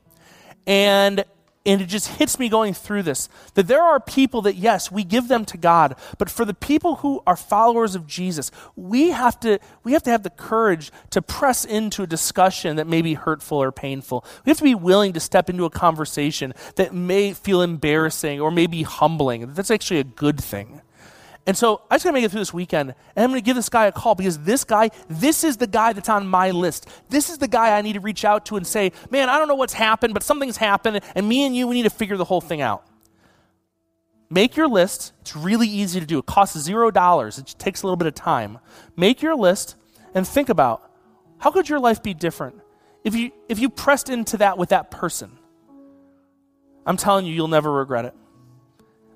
[0.66, 1.24] And
[1.66, 5.04] and it just hits me going through this that there are people that, yes, we
[5.04, 9.38] give them to God, but for the people who are followers of Jesus, we have
[9.40, 13.14] to, we have, to have the courage to press into a discussion that may be
[13.14, 14.24] hurtful or painful.
[14.44, 18.50] We have to be willing to step into a conversation that may feel embarrassing or
[18.50, 19.54] may be humbling.
[19.54, 20.80] That's actually a good thing.
[21.46, 23.68] And so I just gotta make it through this weekend, and I'm gonna give this
[23.68, 26.88] guy a call because this guy, this is the guy that's on my list.
[27.10, 29.48] This is the guy I need to reach out to and say, man, I don't
[29.48, 32.24] know what's happened, but something's happened, and me and you, we need to figure the
[32.24, 32.86] whole thing out.
[34.30, 35.12] Make your list.
[35.20, 36.18] It's really easy to do.
[36.18, 37.38] It costs zero dollars.
[37.38, 38.58] It takes a little bit of time.
[38.96, 39.76] Make your list
[40.14, 40.90] and think about
[41.38, 42.56] how could your life be different
[43.04, 45.38] if you if you pressed into that with that person.
[46.86, 48.14] I'm telling you, you'll never regret it.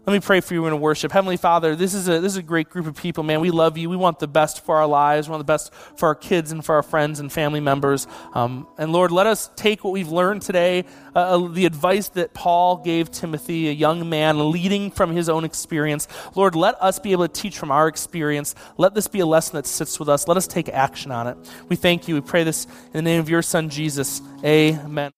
[0.09, 1.13] Let me pray for you in worship.
[1.13, 3.43] Heavenly Father, this is, a, this is a great group of people, man.
[3.43, 3.91] We love you.
[3.91, 5.29] We want the best for our lives.
[5.29, 8.07] We want the best for our kids and for our friends and family members.
[8.33, 12.33] Um, and Lord, let us take what we've learned today, uh, uh, the advice that
[12.33, 16.09] Paul gave Timothy, a young man leading from his own experience.
[16.35, 18.55] Lord, let us be able to teach from our experience.
[18.79, 20.27] Let this be a lesson that sits with us.
[20.27, 21.37] Let us take action on it.
[21.69, 22.15] We thank you.
[22.15, 24.23] We pray this in the name of your Son, Jesus.
[24.43, 25.13] Amen.